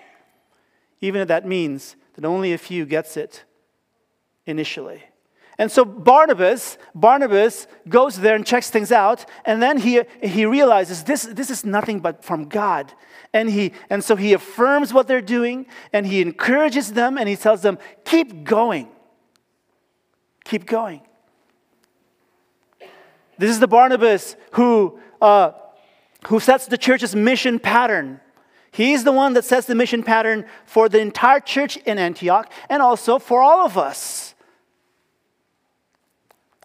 even 0.99 1.21
if 1.21 1.27
that 1.29 1.45
means 1.45 1.95
that 2.15 2.25
only 2.25 2.53
a 2.53 2.57
few 2.57 2.85
gets 2.85 3.15
it 3.15 3.45
initially. 4.45 5.03
And 5.59 5.71
so 5.71 5.85
Barnabas, 5.85 6.77
Barnabas 6.93 7.67
goes 7.89 8.19
there 8.19 8.35
and 8.35 8.45
checks 8.45 8.69
things 8.69 8.91
out, 8.91 9.25
and 9.43 9.61
then 9.61 9.77
he, 9.77 10.01
he 10.21 10.45
realizes 10.45 11.03
this, 11.03 11.23
this 11.23 11.49
is 11.49 11.65
nothing 11.65 11.99
but 11.99 12.23
from 12.23 12.47
God. 12.47 12.93
And, 13.33 13.49
he, 13.49 13.73
and 13.89 14.03
so 14.03 14.15
he 14.15 14.33
affirms 14.33 14.93
what 14.93 15.07
they're 15.07 15.21
doing, 15.21 15.65
and 15.91 16.05
he 16.05 16.21
encourages 16.21 16.93
them, 16.93 17.17
and 17.17 17.27
he 17.27 17.35
tells 17.35 17.61
them, 17.61 17.79
keep 18.05 18.43
going. 18.43 18.89
Keep 20.45 20.67
going. 20.67 21.01
This 23.37 23.49
is 23.49 23.59
the 23.59 23.67
Barnabas 23.67 24.35
who, 24.51 24.99
uh, 25.21 25.51
who 26.27 26.39
sets 26.39 26.65
the 26.67 26.77
church's 26.77 27.15
mission 27.15 27.59
pattern. 27.59 28.19
He's 28.71 29.03
the 29.03 29.11
one 29.11 29.33
that 29.33 29.45
sets 29.45 29.67
the 29.67 29.75
mission 29.75 30.03
pattern 30.03 30.45
for 30.65 30.89
the 30.89 30.99
entire 30.99 31.39
church 31.39 31.77
in 31.77 31.97
Antioch 31.97 32.51
and 32.69 32.81
also 32.81 33.19
for 33.19 33.41
all 33.41 33.65
of 33.65 33.77
us. 33.77 34.35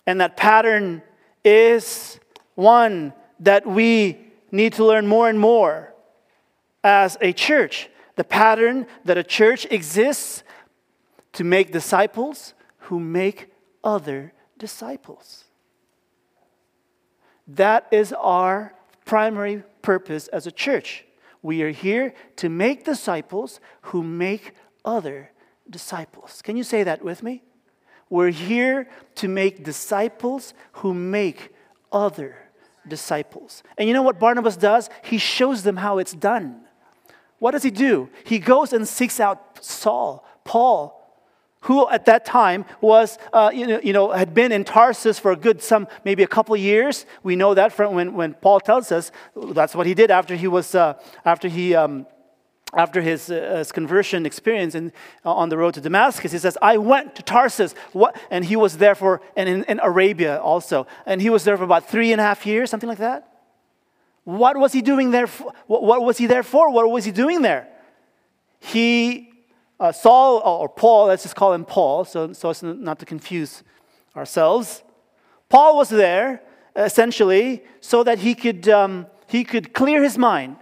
And 0.07 0.21
that 0.21 0.37
pattern 0.37 1.03
is 1.45 2.19
one 2.55 3.13
that 3.41 3.67
we 3.67 4.19
need 4.51 4.75
to 4.75 4.85
learn 4.85 5.07
more 5.07 5.29
and 5.29 5.39
more 5.39 5.95
as 6.85 7.17
a 7.21 7.33
church. 7.33 7.89
The 8.17 8.25
pattern 8.25 8.87
that 9.05 9.17
a 9.17 9.25
church 9.25 9.67
exists 9.71 10.43
to 11.35 11.45
make 11.45 11.73
disciples 11.73 12.55
who 12.79 13.01
make 13.01 13.51
other 13.83 14.33
disciples. 14.59 15.45
That 17.47 17.87
is 17.91 18.13
our 18.13 18.75
primary 19.05 19.63
purpose 19.83 20.29
as 20.29 20.47
a 20.47 20.53
church. 20.53 21.05
We 21.43 21.63
are 21.63 21.71
here 21.71 22.15
to 22.37 22.49
make 22.49 22.85
disciples 22.85 23.61
who 23.83 24.03
make 24.03 24.53
other 24.85 25.31
disciples. 25.69 26.41
Can 26.43 26.57
you 26.57 26.65
say 26.65 26.85
that 26.85 27.05
with 27.05 27.23
me? 27.23 27.43
We're 28.09 28.31
here 28.31 28.89
to 29.17 29.29
make 29.29 29.65
disciples 29.65 30.55
who 30.73 30.95
make 30.95 31.55
other 31.91 32.37
disciples. 32.87 33.63
And 33.79 33.89
you 33.89 33.95
know 33.95 34.03
what 34.03 34.19
Barnabas 34.19 34.57
does? 34.57 34.91
He 35.03 35.19
shows 35.19 35.63
them 35.63 35.77
how 35.79 35.99
it's 35.99 36.13
done. 36.13 36.61
What 37.39 37.53
does 37.53 37.63
he 37.63 37.71
do? 37.71 38.09
He 38.25 38.39
goes 38.39 38.73
and 38.73 38.87
seeks 38.87 39.19
out 39.19 39.65
Saul, 39.65 40.25
Paul, 40.45 41.02
who 41.63 41.89
at 41.91 42.05
that 42.07 42.25
time 42.25 42.65
was, 42.81 43.19
uh, 43.33 43.51
you, 43.53 43.67
know, 43.67 43.81
you 43.83 43.93
know, 43.93 44.11
had 44.11 44.35
been 44.35 44.53
in 44.53 44.65
Tarsus 44.65 45.19
for 45.19 45.33
a 45.33 45.37
good 45.37 45.63
some, 45.63 45.89
maybe 46.05 46.23
a 46.23 46.27
couple 46.27 46.55
of 46.55 46.61
years. 46.61 47.07
We 47.23 47.37
know 47.37 47.55
that 47.55 47.73
from 47.73 47.95
when, 47.95 48.15
when 48.15 48.35
Paul 48.35 48.61
tells 48.61 48.93
us 48.93 49.11
that's 49.35 49.75
what 49.75 49.87
he 49.87 49.95
did 49.95 50.11
after 50.11 50.37
he 50.37 50.49
was, 50.49 50.75
uh, 50.75 50.95
after 51.25 51.49
he 51.49 51.75
um, 51.75 52.07
after 52.75 53.03
his, 53.03 53.31
uh, 53.31 53.57
his, 53.59 53.71
conversion 53.71 54.25
experience 54.25 54.75
in, 54.75 54.93
uh, 55.27 55.33
on 55.33 55.51
the 55.51 55.59
road 55.59 55.75
to 55.75 55.81
Damascus, 55.81 56.33
he 56.33 56.39
says, 56.39 56.57
I 56.63 56.79
went 56.79 57.15
to 57.17 57.23
Tarsus. 57.23 57.75
What? 57.93 58.17
And 58.31 58.45
he 58.45 58.57
was 58.57 58.79
there 58.79 58.95
for, 58.95 59.21
and 59.37 59.47
in, 59.47 59.65
in 59.65 59.79
Arabia 59.81 60.41
also. 60.41 60.87
And 61.05 61.21
he 61.21 61.29
was 61.29 61.45
there 61.45 61.59
for 61.59 61.65
about 61.65 61.89
three 61.89 62.13
and 62.13 62.21
a 62.21 62.25
half 62.25 62.47
years, 62.47 62.71
something 62.71 62.89
like 62.89 62.99
that. 62.99 63.29
What 64.25 64.57
was 64.57 64.73
he 64.73 64.81
doing 64.81 65.11
there? 65.11 65.27
For? 65.27 65.53
What, 65.67 65.83
what 65.83 66.03
was 66.03 66.17
he 66.17 66.27
there 66.27 66.43
for? 66.43 66.71
What 66.71 66.91
was 66.91 67.05
he 67.05 67.11
doing 67.11 67.43
there? 67.43 67.69
He, 68.61 69.32
uh, 69.83 69.91
Saul, 69.91 70.39
or 70.45 70.69
Paul, 70.69 71.07
let's 71.07 71.25
just 71.25 71.35
call 71.35 71.53
him 71.53 71.65
Paul, 71.65 72.05
so, 72.05 72.33
so 72.33 72.51
as 72.51 72.63
not 72.63 73.01
to 73.01 73.05
confuse 73.05 73.65
ourselves. 74.15 74.85
Paul 75.49 75.77
was 75.77 75.89
there 75.89 76.41
essentially 76.77 77.65
so 77.81 78.05
that 78.05 78.21
he 78.21 78.37
could, 78.37 78.69
um, 78.69 79.09
he 79.27 79.43
could 79.43 79.75
clear 79.75 80.01
his 80.01 80.17
mind 80.17 80.57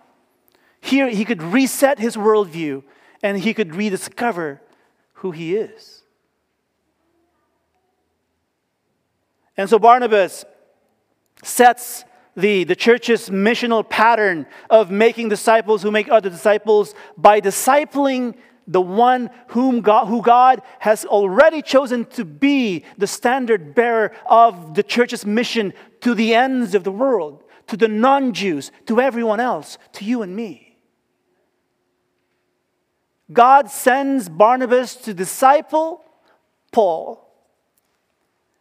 here, 0.80 1.11
he 1.11 1.26
could 1.26 1.42
reset 1.42 1.98
his 1.98 2.16
worldview 2.16 2.83
and 3.22 3.38
he 3.38 3.52
could 3.52 3.74
rediscover 3.74 4.62
who 5.12 5.33
he 5.33 5.54
is. 5.54 6.02
And 9.54 9.68
so 9.68 9.78
Barnabas 9.78 10.46
sets 11.44 12.06
the, 12.35 12.64
the 12.64 12.74
church's 12.74 13.28
missional 13.28 13.87
pattern 13.87 14.46
of 14.70 14.90
making 14.90 15.28
disciples 15.28 15.83
who 15.83 15.90
make 15.90 16.09
other 16.09 16.30
disciples 16.30 16.94
by 17.18 17.42
discipling 17.42 18.35
the 18.70 18.80
one 18.80 19.30
whom 19.48 19.80
God, 19.80 20.06
who 20.06 20.22
God 20.22 20.62
has 20.78 21.04
already 21.04 21.61
chosen 21.61 22.04
to 22.06 22.24
be 22.24 22.85
the 22.96 23.09
standard 23.09 23.74
bearer 23.74 24.12
of 24.26 24.74
the 24.74 24.85
church's 24.85 25.26
mission 25.26 25.74
to 26.02 26.14
the 26.14 26.35
ends 26.35 26.76
of 26.76 26.85
the 26.85 26.92
world, 26.92 27.42
to 27.66 27.76
the 27.76 27.88
non 27.88 28.33
Jews, 28.33 28.70
to 28.87 29.00
everyone 29.00 29.40
else, 29.40 29.76
to 29.94 30.04
you 30.04 30.22
and 30.22 30.37
me. 30.37 30.78
God 33.33 33.70
sends 33.70 34.28
Barnabas 34.28 34.94
to 34.96 35.14
disciple 35.14 36.04
Paul. 36.70 37.26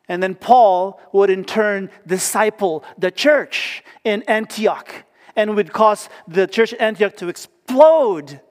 And 0.07 0.23
then 0.23 0.33
Paul 0.33 0.99
would 1.13 1.29
in 1.29 1.45
turn 1.45 1.91
disciple 2.05 2.83
the 2.97 3.11
church 3.11 3.83
in 4.03 4.23
Antioch 4.23 5.05
and 5.35 5.55
would 5.55 5.71
cause 5.71 6.09
the 6.27 6.47
church 6.47 6.73
in 6.73 6.81
Antioch 6.81 7.15
to 7.17 7.27
explode 7.27 8.41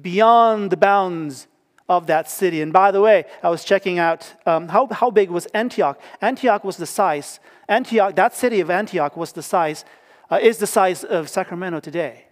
beyond 0.00 0.70
the 0.70 0.76
bounds 0.76 1.46
of 1.88 2.06
that 2.06 2.30
city. 2.30 2.62
And 2.62 2.72
by 2.72 2.90
the 2.90 3.00
way, 3.00 3.24
I 3.42 3.50
was 3.50 3.64
checking 3.64 3.98
out 3.98 4.32
um, 4.46 4.68
how, 4.68 4.86
how 4.86 5.10
big 5.10 5.30
was 5.30 5.46
Antioch. 5.46 6.00
Antioch 6.20 6.64
was 6.64 6.76
the 6.76 6.86
size, 6.86 7.40
Antioch, 7.68 8.14
that 8.16 8.34
city 8.34 8.60
of 8.60 8.70
Antioch 8.70 9.16
was 9.16 9.32
the 9.32 9.42
size, 9.42 9.84
uh, 10.30 10.38
is 10.40 10.58
the 10.58 10.66
size 10.66 11.04
of 11.04 11.28
Sacramento 11.28 11.80
today. 11.80 12.26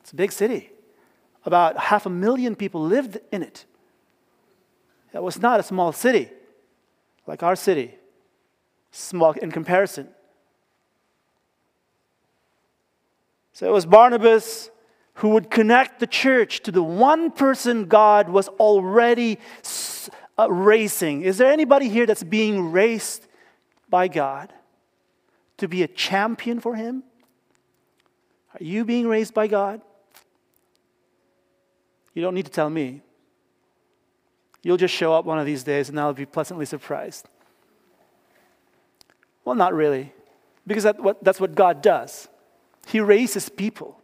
It's 0.00 0.12
a 0.12 0.16
big 0.16 0.32
city. 0.32 0.70
About 1.44 1.78
half 1.78 2.06
a 2.06 2.10
million 2.10 2.54
people 2.54 2.82
lived 2.82 3.18
in 3.32 3.42
it. 3.42 3.64
It 5.12 5.22
was 5.22 5.40
not 5.40 5.60
a 5.60 5.62
small 5.62 5.92
city 5.92 6.30
like 7.26 7.42
our 7.42 7.56
city, 7.56 7.94
small 8.90 9.32
in 9.32 9.52
comparison. 9.52 10.08
So 13.52 13.68
it 13.68 13.72
was 13.72 13.86
Barnabas 13.86 14.70
who 15.20 15.28
would 15.28 15.50
connect 15.50 16.00
the 16.00 16.06
church 16.06 16.60
to 16.60 16.72
the 16.72 16.82
one 16.82 17.30
person 17.30 17.84
God 17.84 18.30
was 18.30 18.48
already 18.48 19.38
uh, 20.38 20.50
racing. 20.50 21.20
Is 21.22 21.36
there 21.36 21.52
anybody 21.52 21.90
here 21.90 22.06
that's 22.06 22.22
being 22.22 22.72
raced 22.72 23.28
by 23.90 24.08
God 24.08 24.50
to 25.58 25.68
be 25.68 25.82
a 25.82 25.88
champion 25.88 26.58
for 26.58 26.74
Him? 26.74 27.02
Are 28.54 28.64
you 28.64 28.86
being 28.86 29.06
raised 29.06 29.34
by 29.34 29.46
God? 29.46 29.82
You 32.14 32.22
don't 32.22 32.34
need 32.34 32.46
to 32.46 32.50
tell 32.50 32.70
me. 32.70 33.02
You'll 34.62 34.78
just 34.78 34.94
show 34.94 35.12
up 35.12 35.26
one 35.26 35.38
of 35.38 35.44
these 35.44 35.62
days 35.62 35.90
and 35.90 36.00
I'll 36.00 36.14
be 36.14 36.24
pleasantly 36.24 36.64
surprised. 36.64 37.28
Well, 39.44 39.54
not 39.54 39.74
really, 39.74 40.14
because 40.66 40.84
that's 41.20 41.40
what 41.40 41.54
God 41.54 41.82
does. 41.82 42.26
He 42.86 43.00
raises 43.00 43.50
people 43.50 43.99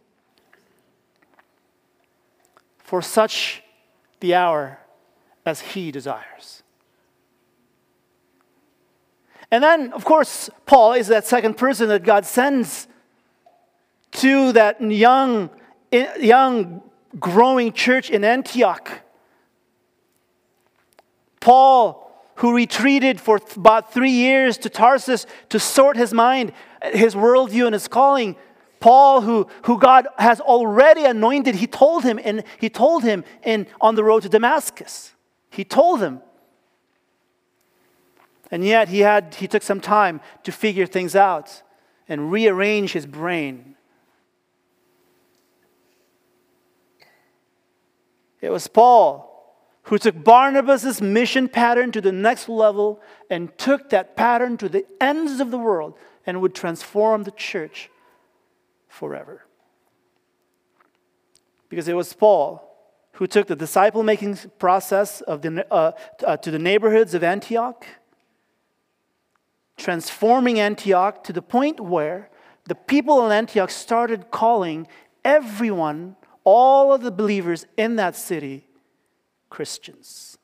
for 2.87 3.01
such 3.01 3.61
the 4.21 4.33
hour 4.33 4.79
as 5.45 5.59
He 5.59 5.91
desires. 5.91 6.63
And 9.51 9.61
then, 9.61 9.91
of 9.91 10.05
course, 10.05 10.49
Paul 10.65 10.93
is 10.93 11.07
that 11.07 11.27
second 11.27 11.57
person 11.57 11.89
that 11.89 12.03
God 12.03 12.25
sends 12.25 12.87
to 14.11 14.53
that 14.53 14.81
young, 14.81 15.49
young 15.91 16.81
growing 17.19 17.73
church 17.73 18.09
in 18.09 18.23
Antioch. 18.23 19.01
Paul, 21.41 22.09
who 22.35 22.55
retreated 22.55 23.19
for 23.19 23.41
about 23.57 23.93
three 23.93 24.11
years 24.11 24.57
to 24.59 24.69
Tarsus 24.69 25.25
to 25.49 25.59
sort 25.59 25.97
his 25.97 26.13
mind, 26.13 26.53
his 26.83 27.15
worldview, 27.15 27.65
and 27.65 27.73
his 27.73 27.89
calling. 27.89 28.37
Paul, 28.79 29.21
who, 29.21 29.47
who 29.63 29.79
God 29.79 30.07
has 30.17 30.39
already 30.39 31.05
anointed, 31.05 31.55
he 31.55 31.67
told 31.67 32.03
him, 32.03 32.19
and 32.23 32.43
he 32.59 32.69
told 32.69 33.03
him 33.03 33.23
in, 33.43 33.67
on 33.81 33.95
the 33.95 34.03
road 34.03 34.23
to 34.23 34.29
Damascus. 34.29 35.13
He 35.49 35.63
told 35.63 36.01
him. 36.01 36.21
And 38.51 38.63
yet 38.63 38.87
he 38.89 38.99
had 38.99 39.35
he 39.35 39.47
took 39.47 39.63
some 39.63 39.81
time 39.81 40.21
to 40.43 40.51
figure 40.51 40.85
things 40.85 41.15
out 41.15 41.63
and 42.07 42.31
rearrange 42.31 42.93
his 42.93 43.05
brain. 43.05 43.75
It 48.39 48.49
was 48.49 48.67
Paul 48.67 49.25
who 49.83 49.97
took 49.97 50.23
Barnabas' 50.23 51.01
mission 51.01 51.49
pattern 51.49 51.91
to 51.93 52.01
the 52.01 52.11
next 52.11 52.47
level 52.49 53.01
and 53.29 53.57
took 53.57 53.89
that 53.89 54.15
pattern 54.15 54.57
to 54.57 54.69
the 54.69 54.85
ends 55.01 55.39
of 55.39 55.49
the 55.49 55.57
world 55.57 55.97
and 56.25 56.41
would 56.41 56.53
transform 56.53 57.23
the 57.23 57.31
church 57.31 57.89
forever. 58.87 59.45
Because 61.69 61.87
it 61.87 61.95
was 61.95 62.13
Paul 62.13 62.63
who 63.13 63.27
took 63.27 63.47
the 63.47 63.55
disciple 63.55 64.03
making 64.03 64.37
process 64.59 65.21
of 65.21 65.41
the, 65.41 65.65
uh, 65.73 65.91
uh, 66.25 66.37
to 66.37 66.51
the 66.51 66.59
neighborhoods 66.59 67.13
of 67.13 67.23
Antioch, 67.23 67.85
transforming 69.75 70.59
Antioch 70.59 71.23
to 71.23 71.33
the 71.33 71.41
point 71.41 71.79
where 71.79 72.29
the 72.65 72.75
people 72.75 73.25
in 73.25 73.31
Antioch 73.31 73.71
started 73.71 74.29
calling 74.29 74.87
everyone, 75.25 76.15
all 76.43 76.93
of 76.93 77.01
the 77.01 77.11
believers 77.11 77.65
in 77.75 77.95
that 77.95 78.15
city, 78.15 78.67
Christians. 79.49 80.37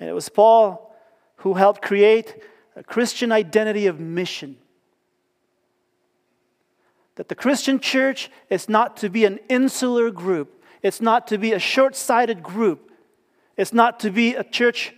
And 0.00 0.08
it 0.08 0.12
was 0.12 0.28
Paul 0.28 0.94
who 1.36 1.54
helped 1.54 1.80
create 1.80 2.42
a 2.76 2.82
Christian 2.82 3.32
identity 3.32 3.86
of 3.86 4.00
mission. 4.00 4.56
That 7.16 7.28
the 7.28 7.34
Christian 7.34 7.78
church 7.78 8.30
is 8.50 8.68
not 8.68 8.96
to 8.98 9.08
be 9.08 9.24
an 9.24 9.38
insular 9.48 10.10
group, 10.10 10.62
it's 10.82 11.00
not 11.00 11.26
to 11.28 11.38
be 11.38 11.52
a 11.52 11.58
short 11.58 11.94
sighted 11.96 12.42
group, 12.42 12.90
it's 13.56 13.72
not 13.72 14.00
to 14.00 14.10
be 14.10 14.34
a 14.34 14.44
church. 14.44 14.94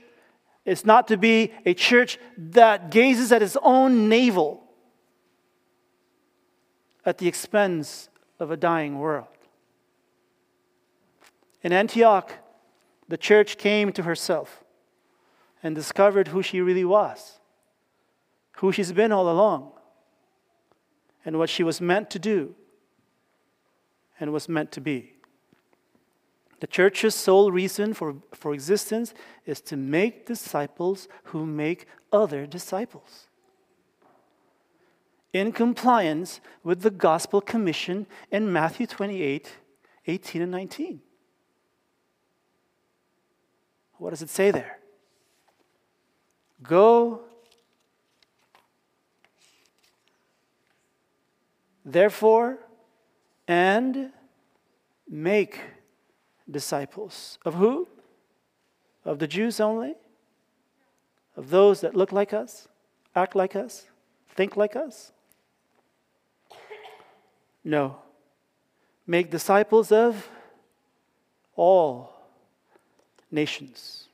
It's 0.64 0.84
not 0.84 1.06
to 1.08 1.16
be 1.16 1.52
a 1.64 1.74
church 1.74 2.18
that 2.36 2.90
gazes 2.90 3.30
at 3.30 3.40
its 3.40 3.56
own 3.62 4.08
navel 4.08 4.64
at 7.04 7.18
the 7.18 7.28
expense 7.28 8.08
of 8.40 8.50
a 8.50 8.56
dying 8.56 8.98
world. 8.98 9.28
In 11.62 11.72
Antioch, 11.72 12.32
the 13.08 13.16
church 13.16 13.58
came 13.58 13.92
to 13.92 14.02
herself 14.02 14.64
and 15.62 15.74
discovered 15.74 16.28
who 16.28 16.42
she 16.42 16.60
really 16.60 16.84
was, 16.84 17.35
who 18.56 18.72
she's 18.72 18.92
been 18.92 19.12
all 19.12 19.30
along, 19.30 19.72
and 21.24 21.38
what 21.38 21.50
she 21.50 21.62
was 21.62 21.80
meant 21.80 22.10
to 22.10 22.18
do 22.18 22.54
and 24.18 24.32
was 24.32 24.48
meant 24.48 24.72
to 24.72 24.80
be. 24.80 25.12
The 26.60 26.66
church's 26.66 27.14
sole 27.14 27.52
reason 27.52 27.92
for, 27.92 28.16
for 28.32 28.54
existence 28.54 29.12
is 29.44 29.60
to 29.62 29.76
make 29.76 30.26
disciples 30.26 31.06
who 31.24 31.44
make 31.44 31.86
other 32.12 32.46
disciples. 32.46 33.28
In 35.32 35.52
compliance 35.52 36.40
with 36.64 36.80
the 36.80 36.90
gospel 36.90 37.42
commission 37.42 38.06
in 38.30 38.52
Matthew 38.52 38.86
28 38.86 39.52
18 40.08 40.42
and 40.42 40.52
19. 40.52 41.00
What 43.98 44.10
does 44.10 44.22
it 44.22 44.30
say 44.30 44.50
there? 44.50 44.78
Go, 46.62 47.22
therefore, 51.86 52.58
and 53.46 54.10
make 55.08 55.60
disciples. 56.50 57.38
Of 57.44 57.54
who? 57.54 57.88
Of 59.04 59.20
the 59.20 59.28
Jews 59.28 59.60
only? 59.60 59.94
Of 61.36 61.50
those 61.50 61.80
that 61.82 61.94
look 61.94 62.10
like 62.10 62.34
us, 62.34 62.66
act 63.14 63.36
like 63.36 63.54
us, 63.54 63.86
think 64.34 64.56
like 64.56 64.74
us? 64.74 65.12
No. 67.62 67.98
Make 69.06 69.30
disciples 69.30 69.92
of 69.92 70.28
all 71.54 72.12
nations, 73.30 74.08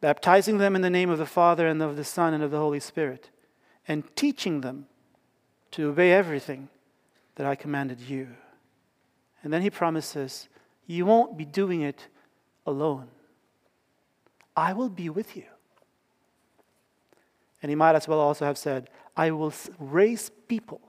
baptizing 0.00 0.58
them 0.58 0.74
in 0.74 0.82
the 0.82 0.90
name 0.90 1.10
of 1.10 1.18
the 1.18 1.26
Father 1.26 1.66
and 1.66 1.80
of 1.82 1.96
the 1.96 2.04
Son 2.04 2.34
and 2.34 2.42
of 2.42 2.50
the 2.50 2.58
Holy 2.58 2.80
Spirit, 2.80 3.30
and 3.86 4.04
teaching 4.16 4.60
them 4.60 4.86
to 5.72 5.88
obey 5.88 6.12
everything 6.12 6.68
that 7.34 7.46
I 7.46 7.54
commanded 7.54 8.00
you. 8.00 8.28
And 9.42 9.52
then 9.52 9.62
he 9.62 9.70
promises, 9.70 10.48
You 10.86 11.06
won't 11.06 11.36
be 11.36 11.44
doing 11.44 11.82
it 11.82 12.08
alone. 12.66 13.08
I 14.56 14.72
will 14.72 14.90
be 14.90 15.08
with 15.08 15.36
you. 15.36 15.44
And 17.62 17.70
he 17.70 17.76
might 17.76 17.94
as 17.94 18.06
well 18.06 18.20
also 18.20 18.44
have 18.44 18.58
said, 18.58 18.90
I 19.16 19.30
will 19.30 19.52
raise 19.78 20.30
people 20.48 20.80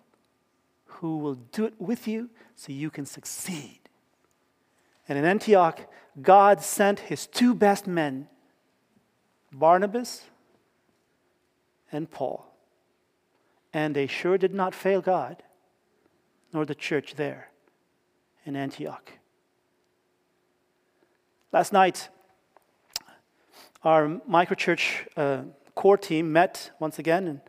who 0.85 1.17
will 1.17 1.35
do 1.35 1.65
it 1.65 1.73
with 1.79 2.07
you 2.07 2.29
so 2.55 2.71
you 2.71 2.89
can 2.89 3.05
succeed. 3.05 3.79
And 5.07 5.17
in 5.17 5.25
Antioch, 5.25 5.81
God 6.21 6.61
sent 6.61 6.99
his 6.99 7.27
two 7.27 7.53
best 7.53 7.87
men, 7.87 8.27
Barnabas 9.51 10.23
and 11.91 12.09
Paul. 12.09 12.52
And 13.73 13.95
they 13.95 14.07
sure 14.07 14.37
did 14.37 14.53
not 14.53 14.75
fail 14.75 15.01
God, 15.01 15.41
nor 16.53 16.65
the 16.65 16.75
church 16.75 17.15
there 17.15 17.49
in 18.45 18.55
Antioch. 18.55 19.13
Last 21.51 21.73
night, 21.73 22.09
our 23.83 24.07
microchurch 24.29 25.07
uh, 25.17 25.43
core 25.75 25.97
team 25.97 26.31
met 26.31 26.71
once 26.79 26.99
again, 26.99 27.27
and, 27.27 27.41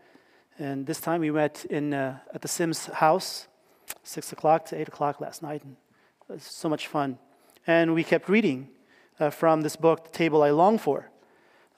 and 0.59 0.87
this 0.87 1.01
time 1.01 1.21
we 1.21 1.31
met 1.31 1.65
in, 1.67 1.93
uh, 1.93 2.19
at 2.33 2.43
the 2.43 2.49
Sims 2.49 2.87
house, 2.87 3.49
6 4.03 4.33
o'clock 4.33 4.65
to 4.67 4.81
8 4.81 4.89
o'clock 4.89 5.21
last 5.21 5.43
night. 5.43 5.63
And 5.65 5.77
it 6.29 6.33
was 6.35 6.43
so 6.43 6.69
much 6.69 6.87
fun. 6.87 7.19
And 7.67 7.95
we 7.95 8.05
kept 8.05 8.29
reading 8.29 8.69
uh, 9.21 9.31
from 9.31 9.63
this 9.63 9.77
book, 9.77 10.05
The 10.05 10.11
Table 10.11 10.43
I 10.43 10.51
Long 10.51 10.79
For, 10.79 11.11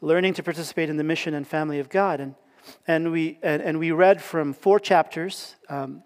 learning 0.00 0.34
to 0.34 0.42
participate 0.42 0.88
in 0.88 0.96
the 0.96 1.04
mission 1.04 1.34
and 1.34 1.46
family 1.46 1.78
of 1.78 1.88
God. 1.88 2.20
And, 2.20 2.34
and, 2.86 3.12
we, 3.12 3.38
and, 3.42 3.62
and 3.62 3.78
we 3.78 3.90
read 3.90 4.22
from 4.22 4.52
four 4.52 4.78
chapters. 4.80 5.56
Um, 5.68 6.02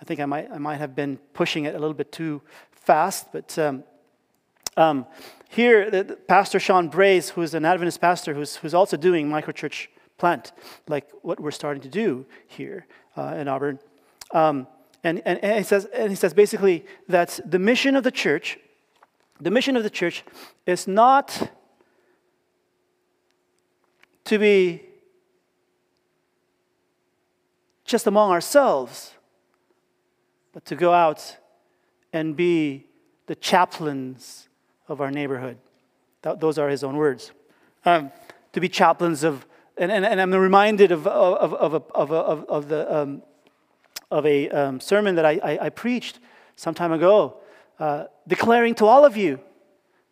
I 0.00 0.04
think 0.04 0.20
I 0.20 0.26
might, 0.26 0.50
I 0.50 0.58
might 0.58 0.76
have 0.76 0.94
been 0.94 1.18
pushing 1.32 1.64
it 1.64 1.74
a 1.74 1.78
little 1.78 1.94
bit 1.94 2.12
too 2.12 2.42
fast, 2.70 3.32
but 3.32 3.58
um, 3.58 3.84
um, 4.76 5.06
here, 5.48 5.90
the, 5.90 6.04
the 6.04 6.16
Pastor 6.16 6.60
Sean 6.60 6.88
Brace, 6.88 7.30
who's 7.30 7.54
an 7.54 7.64
Adventist 7.64 8.00
pastor 8.00 8.34
who's, 8.34 8.56
who's 8.56 8.74
also 8.74 8.96
doing 8.96 9.28
microchurch 9.28 9.88
plant, 10.18 10.52
like 10.86 11.08
what 11.22 11.40
we're 11.40 11.50
starting 11.50 11.82
to 11.82 11.88
do 11.88 12.26
here 12.46 12.86
uh, 13.16 13.34
in 13.38 13.48
Auburn. 13.48 13.78
Um, 14.32 14.66
and, 15.02 15.22
and, 15.24 15.42
and, 15.42 15.58
he 15.58 15.64
says, 15.64 15.86
and 15.86 16.10
he 16.10 16.16
says 16.16 16.34
basically 16.34 16.84
that 17.08 17.40
the 17.44 17.58
mission 17.58 17.96
of 17.96 18.04
the 18.04 18.10
church 18.10 18.58
the 19.40 19.50
mission 19.50 19.76
of 19.76 19.82
the 19.82 19.90
church 19.90 20.24
is 20.66 20.88
not 20.88 21.50
to 24.24 24.38
be 24.38 24.82
just 27.88 28.06
among 28.06 28.30
ourselves, 28.30 29.14
but 30.52 30.64
to 30.66 30.76
go 30.76 30.92
out 30.92 31.38
and 32.12 32.36
be 32.36 32.86
the 33.26 33.34
chaplains 33.34 34.48
of 34.88 35.00
our 35.00 35.10
neighborhood. 35.10 35.56
That, 36.22 36.38
those 36.38 36.58
are 36.58 36.68
his 36.68 36.84
own 36.84 36.96
words. 36.96 37.32
Um, 37.84 38.12
to 38.52 38.60
be 38.60 38.68
chaplains 38.68 39.24
of, 39.24 39.46
and, 39.76 39.90
and, 39.90 40.04
and 40.04 40.20
I'm 40.20 40.34
reminded 40.34 40.92
of, 40.92 41.06
of, 41.06 41.54
of, 41.54 41.74
of, 41.74 42.12
of, 42.12 42.44
of 42.48 42.68
the, 42.68 42.94
um, 42.94 43.22
of 44.10 44.26
a 44.26 44.50
um, 44.50 44.80
sermon 44.80 45.14
that 45.14 45.24
I, 45.24 45.40
I, 45.42 45.58
I, 45.66 45.68
preached 45.70 46.18
some 46.56 46.74
time 46.74 46.92
ago 46.92 47.36
uh, 47.78 48.04
declaring 48.26 48.74
to 48.76 48.86
all 48.86 49.04
of 49.04 49.16
you 49.16 49.40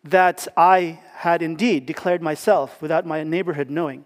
that 0.03 0.47
I 0.55 0.99
had 1.15 1.41
indeed 1.41 1.85
declared 1.85 2.21
myself 2.21 2.81
without 2.81 3.05
my 3.05 3.23
neighborhood 3.23 3.69
knowing. 3.69 4.05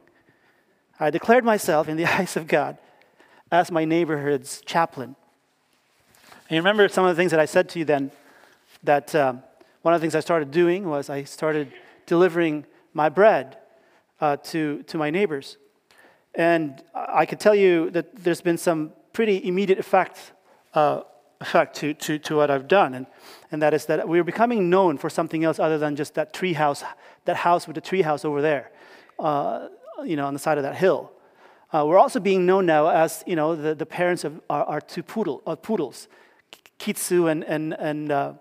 I 1.00 1.10
declared 1.10 1.46
myself 1.46 1.88
in 1.88 1.98
the 1.98 2.06
eyes 2.20 2.36
of 2.36 2.48
God 2.48 2.78
as 3.52 3.72
my 3.72 3.86
neighborhood's 3.86 4.62
chaplain. 4.62 5.16
And 6.50 6.56
you 6.56 6.58
remember 6.58 6.88
some 6.88 7.06
of 7.06 7.16
the 7.16 7.20
things 7.20 7.32
that 7.32 7.40
I 7.40 7.46
said 7.46 7.70
to 7.70 7.80
you 7.80 7.86
then 7.86 8.12
that 8.84 9.14
um, 9.16 9.44
one 9.82 9.94
of 9.94 10.00
the 10.00 10.04
things 10.04 10.16
I 10.16 10.20
started 10.20 10.52
doing 10.52 10.88
was 10.88 11.10
I 11.10 11.24
started 11.24 11.72
delivering 12.06 12.66
my 12.94 13.10
bread 13.10 13.58
uh, 14.20 14.38
to, 14.38 14.84
to 14.84 14.98
my 14.98 15.10
neighbors. 15.10 15.58
And 16.36 16.82
I 16.94 17.26
could 17.26 17.40
tell 17.40 17.56
you 17.56 17.90
that 17.92 18.16
there's 18.24 18.42
been 18.42 18.58
some 18.58 18.94
pretty 19.14 19.46
immediate 19.46 19.80
effect 19.80 20.32
uh, 20.74 21.02
effect 21.42 21.76
to, 21.76 21.94
to, 21.96 22.20
to 22.20 22.36
what 22.36 22.52
I've 22.52 22.68
done. 22.68 22.94
And, 22.94 23.08
and 23.52 23.62
that 23.62 23.74
is 23.74 23.88
that 23.88 24.08
we're 24.08 24.24
becoming 24.24 24.70
known 24.70 24.98
for 24.98 25.10
something 25.10 25.44
else 25.44 25.60
other 25.60 25.78
than 25.78 25.96
just 25.96 26.14
that 26.14 26.34
tree 26.34 26.54
house, 26.54 26.84
that 27.26 27.38
house 27.38 27.68
with 27.68 27.76
the 27.76 27.82
tree 27.82 28.04
house 28.04 28.24
over 28.24 28.42
there, 28.42 28.72
uh, 29.20 29.68
you 30.06 30.16
know, 30.16 30.28
on 30.28 30.34
the 30.34 30.40
side 30.40 30.58
of 30.58 30.64
that 30.64 30.76
hill. 30.76 31.12
Uh, 31.74 31.86
we're 31.86 31.98
also 31.98 32.20
being 32.20 32.46
known 32.46 32.66
now 32.66 32.88
as, 32.88 33.24
you 33.26 33.36
know, 33.36 33.56
the, 33.56 33.74
the 33.74 33.86
parents 33.86 34.26
of 34.26 34.42
our, 34.50 34.66
our 34.66 34.82
two 34.82 35.02
poodle, 35.02 35.42
uh, 35.48 35.56
poodles, 35.56 36.10
Kitsu 36.78 37.32
and, 37.32 37.46
and, 37.46 37.74
and, 37.80 38.12
uh, 38.12 38.34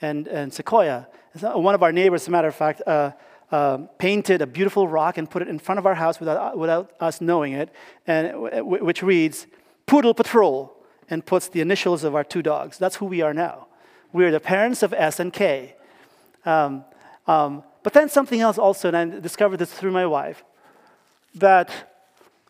and, 0.00 0.28
and 0.28 0.52
Sequoia. 0.52 1.08
One 1.40 1.74
of 1.74 1.82
our 1.82 1.90
neighbors, 1.90 2.22
as 2.22 2.28
a 2.28 2.30
matter 2.30 2.48
of 2.48 2.54
fact, 2.54 2.82
uh, 2.86 3.12
uh, 3.50 3.78
painted 3.98 4.42
a 4.42 4.46
beautiful 4.46 4.86
rock 4.86 5.18
and 5.18 5.28
put 5.28 5.42
it 5.42 5.48
in 5.48 5.58
front 5.58 5.78
of 5.78 5.86
our 5.86 5.94
house 5.94 6.20
without, 6.20 6.56
without 6.56 6.92
us 7.00 7.20
knowing 7.20 7.52
it, 7.52 7.70
and, 8.06 8.40
which 8.64 9.02
reads, 9.02 9.46
Poodle 9.86 10.14
Patrol 10.14 10.72
and 11.10 11.26
puts 11.26 11.48
the 11.48 11.60
initials 11.60 12.04
of 12.04 12.14
our 12.14 12.24
two 12.24 12.42
dogs. 12.42 12.78
That's 12.78 12.96
who 12.96 13.06
we 13.06 13.22
are 13.22 13.34
now. 13.34 13.66
We're 14.12 14.30
the 14.30 14.40
parents 14.40 14.82
of 14.82 14.92
S 14.92 15.18
and 15.18 15.32
K. 15.32 15.74
Um, 16.44 16.84
um, 17.26 17.64
but 17.82 17.92
then 17.92 18.08
something 18.08 18.40
else 18.40 18.56
also, 18.56 18.88
and 18.88 18.96
I 18.96 19.20
discovered 19.20 19.56
this 19.56 19.72
through 19.72 19.90
my 19.90 20.06
wife, 20.06 20.44
that 21.34 21.91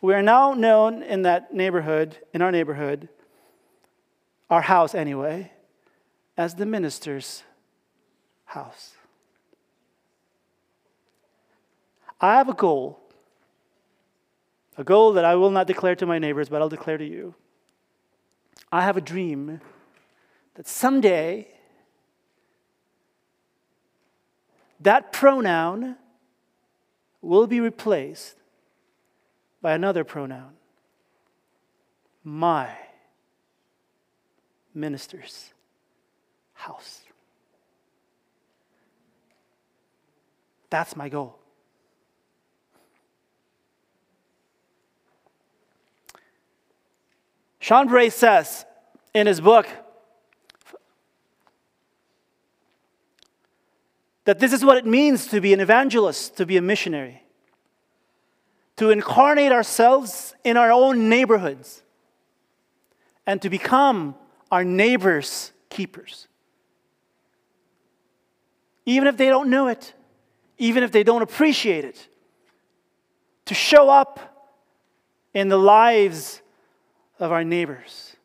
we 0.02 0.14
are 0.14 0.22
now 0.22 0.52
known 0.52 1.02
in 1.04 1.22
that 1.22 1.54
neighborhood, 1.54 2.18
in 2.34 2.42
our 2.42 2.50
neighborhood, 2.50 3.08
our 4.50 4.60
house 4.60 4.96
anyway, 4.96 5.52
as 6.36 6.56
the 6.56 6.66
minister's 6.66 7.44
house. 8.46 8.94
I 12.20 12.34
have 12.34 12.48
a 12.48 12.52
goal, 12.52 12.98
a 14.76 14.82
goal 14.82 15.12
that 15.12 15.24
I 15.24 15.36
will 15.36 15.50
not 15.50 15.68
declare 15.68 15.94
to 15.94 16.04
my 16.04 16.18
neighbors, 16.18 16.48
but 16.48 16.60
I'll 16.60 16.68
declare 16.68 16.98
to 16.98 17.06
you. 17.06 17.36
I 18.72 18.82
have 18.82 18.96
a 18.96 19.00
dream 19.00 19.60
that 20.54 20.66
someday 20.66 21.46
that 24.80 25.12
pronoun 25.12 25.96
will 27.20 27.46
be 27.46 27.60
replaced 27.60 28.41
by 29.62 29.72
another 29.72 30.04
pronoun 30.04 30.54
my 32.24 32.68
minister's 34.74 35.52
house. 36.54 37.02
That's 40.70 40.96
my 40.96 41.08
goal. 41.08 41.38
Sean 47.58 47.86
Bray 47.86 48.10
says 48.10 48.64
in 49.14 49.26
his 49.26 49.40
book 49.40 49.66
that 54.24 54.38
this 54.38 54.52
is 54.52 54.64
what 54.64 54.78
it 54.78 54.86
means 54.86 55.26
to 55.26 55.40
be 55.40 55.52
an 55.52 55.60
evangelist, 55.60 56.36
to 56.36 56.46
be 56.46 56.56
a 56.56 56.62
missionary, 56.62 57.21
to 58.76 58.90
incarnate 58.90 59.52
ourselves 59.52 60.34
in 60.44 60.56
our 60.56 60.72
own 60.72 61.08
neighborhoods, 61.08 61.82
and 63.26 63.40
to 63.42 63.50
become 63.50 64.14
our 64.50 64.64
neighbors' 64.64 65.52
keepers. 65.68 66.28
Even 68.84 69.06
if 69.06 69.16
they 69.16 69.28
don't 69.28 69.48
know 69.48 69.68
it, 69.68 69.94
even 70.58 70.82
if 70.82 70.90
they 70.90 71.04
don't 71.04 71.22
appreciate 71.22 71.84
it, 71.84 72.08
to 73.44 73.54
show 73.54 73.88
up 73.88 74.48
in 75.34 75.48
the 75.48 75.58
lives 75.58 76.42
of 77.18 77.32
our 77.32 77.44
neighbors. 77.44 78.16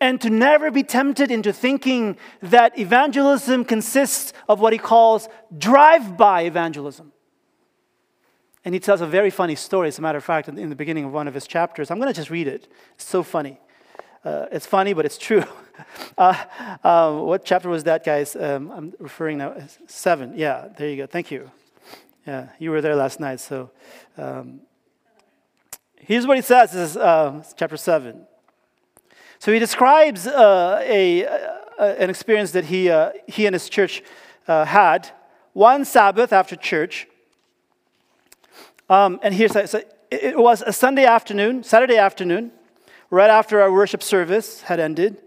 And 0.00 0.20
to 0.20 0.30
never 0.30 0.70
be 0.70 0.82
tempted 0.84 1.30
into 1.30 1.52
thinking 1.52 2.16
that 2.40 2.78
evangelism 2.78 3.64
consists 3.64 4.32
of 4.48 4.60
what 4.60 4.72
he 4.72 4.78
calls 4.78 5.28
drive 5.56 6.16
by 6.16 6.42
evangelism. 6.42 7.12
And 8.68 8.74
he 8.74 8.80
tells 8.80 9.00
a 9.00 9.06
very 9.06 9.30
funny 9.30 9.54
story, 9.54 9.88
as 9.88 9.98
a 9.98 10.02
matter 10.02 10.18
of 10.18 10.24
fact, 10.24 10.46
in 10.46 10.68
the 10.68 10.76
beginning 10.76 11.06
of 11.06 11.12
one 11.14 11.26
of 11.26 11.32
his 11.32 11.46
chapters. 11.46 11.90
I'm 11.90 11.98
going 11.98 12.12
to 12.12 12.14
just 12.14 12.28
read 12.28 12.46
it. 12.46 12.70
It's 12.96 13.04
so 13.06 13.22
funny. 13.22 13.58
Uh, 14.22 14.44
it's 14.52 14.66
funny, 14.66 14.92
but 14.92 15.06
it's 15.06 15.16
true. 15.16 15.44
Uh, 16.18 16.34
uh, 16.82 17.12
what 17.12 17.44
chapter 17.44 17.68
was 17.68 17.84
that, 17.84 18.04
guys? 18.04 18.34
Um, 18.34 18.70
I'm 18.72 18.92
referring 18.98 19.38
now. 19.38 19.54
Seven. 19.86 20.32
Yeah, 20.36 20.66
there 20.76 20.90
you 20.90 20.96
go. 20.96 21.06
Thank 21.06 21.30
you. 21.30 21.50
Yeah, 22.26 22.48
you 22.58 22.72
were 22.72 22.80
there 22.80 22.94
last 22.94 23.20
night, 23.20 23.38
so 23.38 23.70
um, 24.16 24.60
Here's 25.96 26.26
what 26.26 26.36
he 26.36 26.42
says, 26.42 26.72
this 26.72 26.90
is 26.90 26.96
uh, 26.96 27.42
chapter 27.56 27.76
7. 27.76 28.26
So 29.38 29.52
he 29.52 29.58
describes 29.58 30.26
uh, 30.26 30.82
a, 30.84 31.26
uh, 31.26 31.84
an 31.84 32.10
experience 32.10 32.50
that 32.50 32.64
he, 32.64 32.90
uh, 32.90 33.12
he 33.28 33.46
and 33.46 33.54
his 33.54 33.68
church 33.68 34.02
uh, 34.46 34.64
had 34.64 35.10
one 35.52 35.84
Sabbath 35.84 36.32
after 36.32 36.54
church. 36.54 37.06
Um, 38.88 39.20
and 39.22 39.34
here's 39.34 39.52
so 39.52 39.82
it 40.10 40.38
was 40.38 40.62
a 40.62 40.72
Sunday 40.72 41.04
afternoon, 41.04 41.62
Saturday 41.62 41.98
afternoon, 41.98 42.50
right 43.10 43.28
after 43.28 43.60
our 43.60 43.70
worship 43.70 44.02
service 44.02 44.62
had 44.62 44.80
ended, 44.80 45.18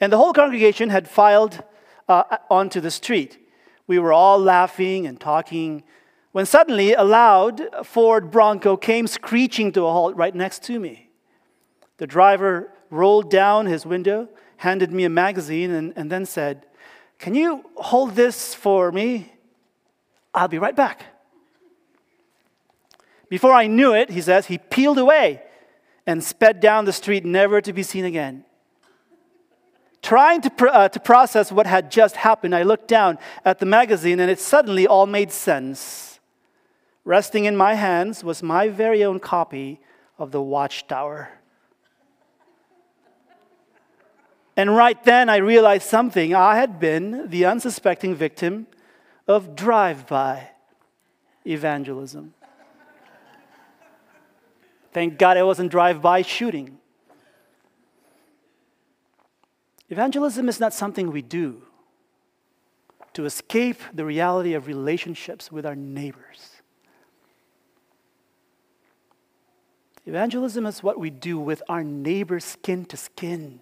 and 0.00 0.12
the 0.12 0.18
whole 0.18 0.34
congregation 0.34 0.90
had 0.90 1.08
filed 1.08 1.62
uh, 2.08 2.36
onto 2.50 2.80
the 2.80 2.90
street. 2.90 3.38
We 3.86 3.98
were 3.98 4.12
all 4.12 4.38
laughing 4.38 5.06
and 5.06 5.18
talking 5.18 5.84
when 6.32 6.44
suddenly 6.44 6.92
a 6.92 7.02
loud 7.02 7.62
Ford 7.84 8.30
Bronco 8.30 8.76
came 8.76 9.06
screeching 9.06 9.72
to 9.72 9.86
a 9.86 9.92
halt 9.92 10.16
right 10.16 10.34
next 10.34 10.62
to 10.64 10.78
me. 10.78 11.08
The 11.96 12.06
driver 12.06 12.70
rolled 12.90 13.30
down 13.30 13.64
his 13.64 13.86
window, 13.86 14.28
handed 14.58 14.92
me 14.92 15.04
a 15.04 15.08
magazine, 15.08 15.70
and, 15.70 15.94
and 15.96 16.12
then 16.12 16.26
said, 16.26 16.66
Can 17.18 17.34
you 17.34 17.64
hold 17.76 18.16
this 18.16 18.54
for 18.54 18.92
me? 18.92 19.32
I'll 20.34 20.48
be 20.48 20.58
right 20.58 20.76
back. 20.76 21.06
Before 23.28 23.52
I 23.52 23.66
knew 23.66 23.92
it, 23.92 24.10
he 24.10 24.20
says, 24.20 24.46
he 24.46 24.58
peeled 24.58 24.98
away 24.98 25.42
and 26.06 26.22
sped 26.22 26.60
down 26.60 26.84
the 26.84 26.92
street, 26.92 27.24
never 27.24 27.60
to 27.60 27.72
be 27.72 27.82
seen 27.82 28.04
again. 28.04 28.44
Trying 30.02 30.42
to, 30.42 30.50
pr- 30.50 30.68
uh, 30.68 30.88
to 30.88 31.00
process 31.00 31.50
what 31.50 31.66
had 31.66 31.90
just 31.90 32.16
happened, 32.16 32.54
I 32.54 32.62
looked 32.62 32.86
down 32.86 33.18
at 33.44 33.58
the 33.58 33.66
magazine 33.66 34.20
and 34.20 34.30
it 34.30 34.38
suddenly 34.38 34.86
all 34.86 35.06
made 35.06 35.32
sense. 35.32 36.20
Resting 37.04 37.44
in 37.44 37.56
my 37.56 37.74
hands 37.74 38.22
was 38.22 38.42
my 38.42 38.68
very 38.68 39.02
own 39.02 39.18
copy 39.18 39.80
of 40.18 40.30
The 40.30 40.42
Watchtower. 40.42 41.30
And 44.56 44.74
right 44.74 45.02
then 45.04 45.28
I 45.28 45.36
realized 45.36 45.88
something. 45.88 46.34
I 46.34 46.56
had 46.56 46.80
been 46.80 47.28
the 47.28 47.44
unsuspecting 47.44 48.14
victim 48.14 48.68
of 49.28 49.54
drive 49.54 50.06
by 50.06 50.50
evangelism. 51.44 52.32
Thank 54.96 55.18
God 55.18 55.36
it 55.36 55.42
wasn't 55.42 55.70
drive 55.70 56.00
by 56.00 56.22
shooting. 56.22 56.78
Evangelism 59.90 60.48
is 60.48 60.58
not 60.58 60.72
something 60.72 61.12
we 61.12 61.20
do 61.20 61.60
to 63.12 63.26
escape 63.26 63.78
the 63.92 64.06
reality 64.06 64.54
of 64.54 64.66
relationships 64.66 65.52
with 65.52 65.66
our 65.66 65.76
neighbors. 65.76 66.62
Evangelism 70.06 70.64
is 70.64 70.82
what 70.82 70.98
we 70.98 71.10
do 71.10 71.38
with 71.38 71.62
our 71.68 71.84
neighbors 71.84 72.46
skin 72.46 72.86
to 72.86 72.96
skin. 72.96 73.60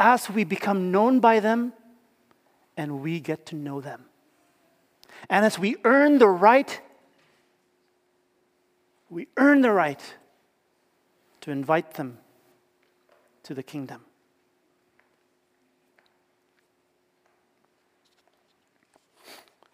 As 0.00 0.28
we 0.28 0.42
become 0.42 0.90
known 0.90 1.20
by 1.20 1.38
them 1.38 1.74
and 2.76 3.02
we 3.02 3.20
get 3.20 3.46
to 3.46 3.54
know 3.54 3.80
them. 3.80 4.06
And 5.28 5.44
as 5.44 5.60
we 5.60 5.76
earn 5.84 6.18
the 6.18 6.26
right, 6.26 6.80
we 9.10 9.26
earn 9.36 9.60
the 9.60 9.72
right 9.72 10.14
to 11.40 11.50
invite 11.50 11.94
them 11.94 12.18
to 13.42 13.54
the 13.54 13.62
kingdom. 13.62 14.02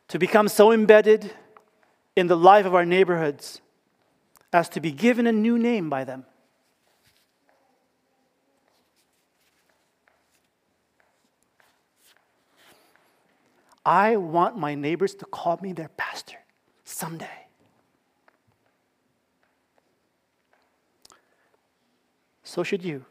To 0.08 0.18
become 0.18 0.48
so 0.48 0.72
embedded 0.72 1.32
in 2.14 2.28
the 2.28 2.36
life 2.36 2.64
of 2.64 2.74
our 2.74 2.86
neighborhoods 2.86 3.60
as 4.52 4.68
to 4.70 4.80
be 4.80 4.90
given 4.90 5.26
a 5.26 5.32
new 5.32 5.58
name 5.58 5.90
by 5.90 6.04
them. 6.04 6.24
I 13.84 14.16
want 14.16 14.56
my 14.56 14.74
neighbors 14.74 15.14
to 15.16 15.26
call 15.26 15.58
me 15.62 15.72
their 15.72 15.90
pastor 15.90 16.38
someday. 16.84 17.45
So 22.56 22.62
should 22.62 22.82
you. 22.82 23.04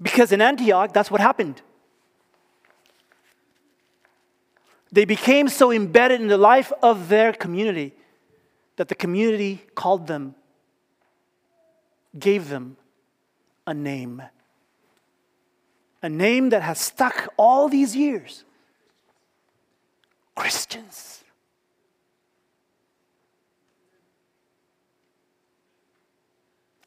Because 0.00 0.32
in 0.32 0.40
Antioch, 0.40 0.90
that's 0.94 1.10
what 1.10 1.20
happened. 1.20 1.60
They 4.90 5.04
became 5.04 5.48
so 5.48 5.70
embedded 5.70 6.22
in 6.22 6.28
the 6.28 6.38
life 6.38 6.72
of 6.82 7.10
their 7.10 7.34
community 7.34 7.92
that 8.76 8.88
the 8.88 8.94
community 8.94 9.60
called 9.74 10.06
them, 10.06 10.34
gave 12.18 12.48
them 12.48 12.78
a 13.66 13.74
name. 13.74 14.22
A 16.02 16.08
name 16.08 16.48
that 16.48 16.62
has 16.62 16.80
stuck 16.80 17.34
all 17.36 17.68
these 17.68 17.94
years 17.94 18.44
Christians. 20.34 21.22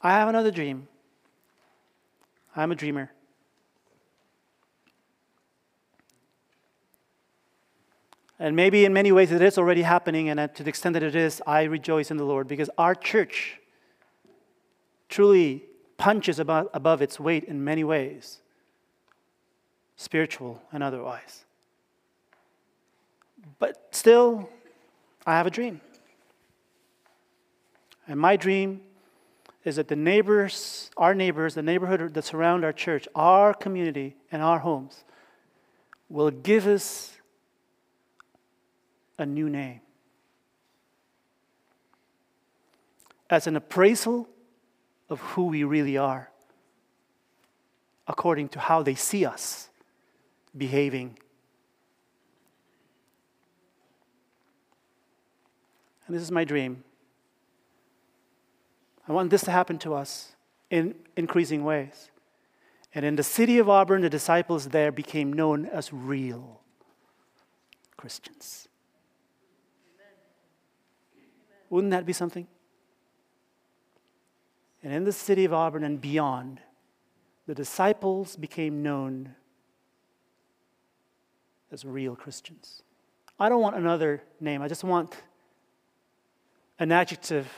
I 0.03 0.11
have 0.11 0.27
another 0.27 0.51
dream. 0.51 0.87
I'm 2.55 2.71
a 2.71 2.75
dreamer. 2.75 3.11
And 8.39 8.55
maybe 8.55 8.85
in 8.85 8.93
many 8.93 9.11
ways 9.11 9.31
it 9.31 9.41
is 9.41 9.59
already 9.59 9.83
happening, 9.83 10.27
and 10.29 10.53
to 10.55 10.63
the 10.63 10.69
extent 10.69 10.93
that 10.93 11.03
it 11.03 11.15
is, 11.15 11.43
I 11.45 11.63
rejoice 11.63 12.09
in 12.09 12.17
the 12.17 12.23
Lord 12.23 12.47
because 12.47 12.71
our 12.77 12.95
church 12.95 13.59
truly 15.09 15.65
punches 15.97 16.39
above, 16.39 17.01
its 17.03 17.19
weight 17.19 17.43
in 17.43 17.63
many 17.63 17.83
ways, 17.83 18.39
spiritual 19.95 20.59
and 20.71 20.81
otherwise. 20.81 21.45
But 23.59 23.89
still, 23.91 24.49
I 25.27 25.33
have 25.37 25.45
a 25.45 25.51
dream. 25.51 25.79
And 28.07 28.19
my 28.19 28.35
dream 28.35 28.81
is 29.63 29.75
that 29.75 29.87
the 29.87 29.95
neighbors, 29.95 30.89
our 30.97 31.13
neighbors, 31.13 31.53
the 31.53 31.61
neighborhood 31.61 32.13
that 32.13 32.23
surround 32.23 32.65
our 32.65 32.73
church, 32.73 33.07
our 33.15 33.53
community, 33.53 34.15
and 34.31 34.41
our 34.41 34.59
homes 34.59 35.03
will 36.09 36.31
give 36.31 36.65
us 36.67 37.17
a 39.17 39.25
new 39.25 39.49
name. 39.49 39.81
As 43.29 43.47
an 43.47 43.55
appraisal 43.55 44.27
of 45.09 45.19
who 45.19 45.45
we 45.45 45.63
really 45.63 45.97
are, 45.97 46.31
according 48.07 48.49
to 48.49 48.59
how 48.59 48.81
they 48.81 48.95
see 48.95 49.25
us 49.25 49.69
behaving. 50.57 51.17
And 56.07 56.15
this 56.15 56.23
is 56.23 56.31
my 56.31 56.43
dream. 56.43 56.83
I 59.11 59.13
want 59.13 59.29
this 59.29 59.41
to 59.41 59.51
happen 59.51 59.77
to 59.79 59.93
us 59.93 60.37
in 60.69 60.95
increasing 61.17 61.65
ways. 61.65 62.09
And 62.95 63.03
in 63.03 63.17
the 63.17 63.23
city 63.23 63.57
of 63.57 63.67
Auburn, 63.67 64.03
the 64.03 64.09
disciples 64.09 64.69
there 64.69 64.89
became 64.89 65.33
known 65.33 65.65
as 65.65 65.91
real 65.91 66.61
Christians. 67.97 68.69
Wouldn't 71.69 71.91
that 71.91 72.05
be 72.05 72.13
something? 72.13 72.47
And 74.81 74.93
in 74.93 75.03
the 75.03 75.11
city 75.11 75.43
of 75.43 75.51
Auburn 75.51 75.83
and 75.83 75.99
beyond, 75.99 76.61
the 77.47 77.53
disciples 77.53 78.37
became 78.37 78.81
known 78.81 79.35
as 81.69 81.83
real 81.83 82.15
Christians. 82.15 82.81
I 83.37 83.49
don't 83.49 83.61
want 83.61 83.75
another 83.75 84.23
name, 84.39 84.61
I 84.61 84.69
just 84.69 84.85
want 84.85 85.21
an 86.79 86.93
adjective 86.93 87.51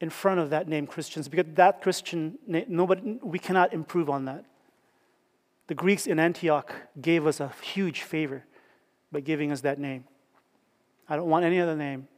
in 0.00 0.10
front 0.10 0.40
of 0.40 0.50
that 0.50 0.68
name 0.68 0.86
Christians 0.86 1.28
because 1.28 1.46
that 1.54 1.80
Christian 1.80 2.38
name, 2.46 2.66
nobody 2.68 3.18
we 3.22 3.38
cannot 3.38 3.72
improve 3.72 4.10
on 4.10 4.26
that. 4.26 4.44
The 5.68 5.74
Greeks 5.74 6.06
in 6.06 6.18
Antioch 6.18 6.72
gave 7.00 7.26
us 7.26 7.40
a 7.40 7.52
huge 7.62 8.02
favor 8.02 8.44
by 9.10 9.20
giving 9.20 9.50
us 9.50 9.62
that 9.62 9.78
name. 9.78 10.04
I 11.08 11.16
don't 11.16 11.28
want 11.28 11.44
any 11.44 11.60
other 11.60 11.76
name. 11.76 12.08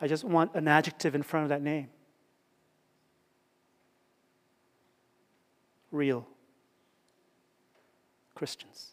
I 0.00 0.06
just 0.06 0.24
want 0.24 0.54
an 0.54 0.68
adjective 0.68 1.14
in 1.14 1.22
front 1.22 1.44
of 1.44 1.48
that 1.50 1.62
name. 1.62 1.88
Real 5.90 6.26
Christians. 8.34 8.92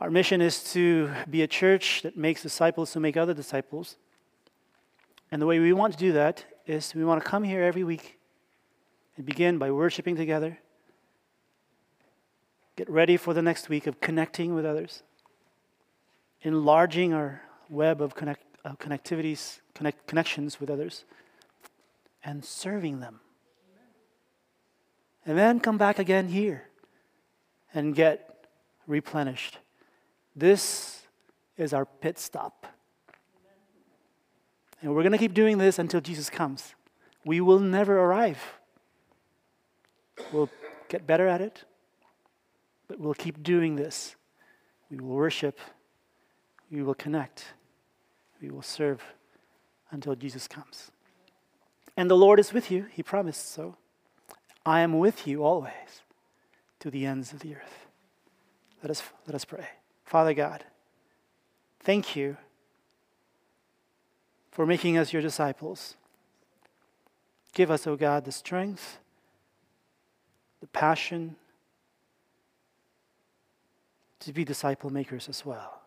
Our 0.00 0.10
mission 0.10 0.42
is 0.42 0.62
to 0.72 1.10
be 1.30 1.42
a 1.42 1.46
church 1.46 2.02
that 2.02 2.16
makes 2.16 2.42
disciples 2.42 2.92
who 2.92 3.00
make 3.00 3.16
other 3.16 3.32
disciples. 3.32 3.96
And 5.30 5.42
the 5.42 5.46
way 5.46 5.58
we 5.58 5.72
want 5.72 5.92
to 5.92 5.98
do 5.98 6.12
that 6.12 6.44
is 6.66 6.94
we 6.94 7.04
want 7.04 7.22
to 7.22 7.28
come 7.28 7.44
here 7.44 7.62
every 7.62 7.84
week 7.84 8.18
and 9.16 9.26
begin 9.26 9.58
by 9.58 9.70
worshiping 9.70 10.16
together. 10.16 10.58
Get 12.76 12.88
ready 12.90 13.16
for 13.16 13.32
the 13.34 13.42
next 13.42 13.68
week 13.68 13.86
of 13.86 14.00
connecting 14.00 14.54
with 14.54 14.66
others, 14.66 15.02
enlarging 16.42 17.14
our 17.14 17.42
web 17.68 18.02
of 18.02 18.14
connect, 18.14 18.44
connectivities, 18.64 19.60
connect, 19.74 20.06
connections 20.06 20.60
with 20.60 20.70
others, 20.70 21.04
and 22.22 22.44
serving 22.44 23.00
them. 23.00 23.20
And 25.24 25.36
then 25.36 25.58
come 25.58 25.78
back 25.78 25.98
again 25.98 26.28
here 26.28 26.68
and 27.74 27.94
get 27.94 28.46
replenished. 28.86 29.58
This 30.36 31.02
is 31.56 31.72
our 31.72 31.84
pit 31.86 32.18
stop. 32.18 32.66
And 34.80 34.94
we're 34.94 35.02
going 35.02 35.12
to 35.12 35.18
keep 35.18 35.34
doing 35.34 35.58
this 35.58 35.78
until 35.78 36.00
Jesus 36.00 36.30
comes. 36.30 36.74
We 37.24 37.40
will 37.40 37.58
never 37.58 37.98
arrive. 37.98 38.38
We'll 40.32 40.50
get 40.88 41.06
better 41.06 41.26
at 41.26 41.40
it, 41.40 41.64
but 42.88 43.00
we'll 43.00 43.14
keep 43.14 43.42
doing 43.42 43.76
this. 43.76 44.16
We 44.90 44.98
will 44.98 45.14
worship, 45.14 45.58
we 46.70 46.82
will 46.82 46.94
connect, 46.94 47.44
we 48.40 48.50
will 48.50 48.62
serve 48.62 49.02
until 49.90 50.14
Jesus 50.14 50.46
comes. 50.46 50.90
And 51.96 52.10
the 52.10 52.16
Lord 52.16 52.38
is 52.38 52.52
with 52.52 52.70
you, 52.70 52.86
He 52.92 53.02
promised 53.02 53.52
so. 53.52 53.76
I 54.64 54.80
am 54.80 54.98
with 54.98 55.26
you 55.26 55.44
always 55.44 56.02
to 56.80 56.90
the 56.90 57.06
ends 57.06 57.32
of 57.32 57.40
the 57.40 57.54
earth. 57.56 57.86
Let 58.82 58.90
us, 58.90 59.02
let 59.26 59.34
us 59.34 59.44
pray. 59.44 59.66
Father 60.04 60.34
God, 60.34 60.64
thank 61.80 62.14
you 62.14 62.36
for 64.56 64.64
making 64.64 64.96
us 64.96 65.12
your 65.12 65.20
disciples. 65.20 65.96
Give 67.52 67.70
us, 67.70 67.86
O 67.86 67.92
oh 67.92 67.96
God, 67.96 68.24
the 68.24 68.32
strength, 68.32 68.98
the 70.62 70.66
passion 70.68 71.36
to 74.20 74.32
be 74.32 74.46
disciple 74.46 74.88
makers 74.88 75.28
as 75.28 75.44
well. 75.44 75.82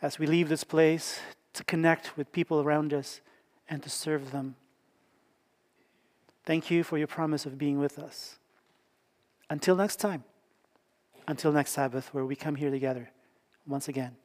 As 0.00 0.18
we 0.18 0.26
leave 0.26 0.48
this 0.48 0.64
place, 0.64 1.20
to 1.52 1.62
connect 1.64 2.16
with 2.16 2.32
people 2.32 2.62
around 2.62 2.94
us 2.94 3.20
and 3.68 3.82
to 3.82 3.90
serve 3.90 4.30
them. 4.30 4.56
Thank 6.46 6.70
you 6.70 6.82
for 6.82 6.96
your 6.96 7.08
promise 7.08 7.44
of 7.44 7.58
being 7.58 7.78
with 7.78 7.98
us. 7.98 8.38
Until 9.50 9.76
next 9.76 9.96
time, 9.96 10.24
until 11.26 11.52
next 11.52 11.72
Sabbath, 11.72 12.14
where 12.14 12.24
we 12.24 12.36
come 12.36 12.54
here 12.54 12.70
together 12.70 13.10
once 13.66 13.86
again 13.86 14.16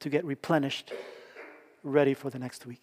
to 0.00 0.08
get 0.08 0.24
replenished, 0.24 0.92
ready 1.82 2.14
for 2.14 2.30
the 2.30 2.38
next 2.38 2.66
week. 2.66 2.82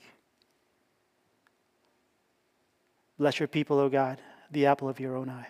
Bless 3.18 3.39
your 3.39 3.47
people, 3.47 3.80
O 3.80 3.89
God, 3.89 4.20
the 4.51 4.66
apple 4.66 4.89
of 4.89 4.99
your 4.99 5.16
own 5.16 5.30
eye. 5.30 5.47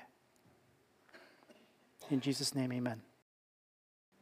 In 2.11 2.20
Jesus' 2.20 2.53
name, 2.53 2.72
amen. 2.72 3.01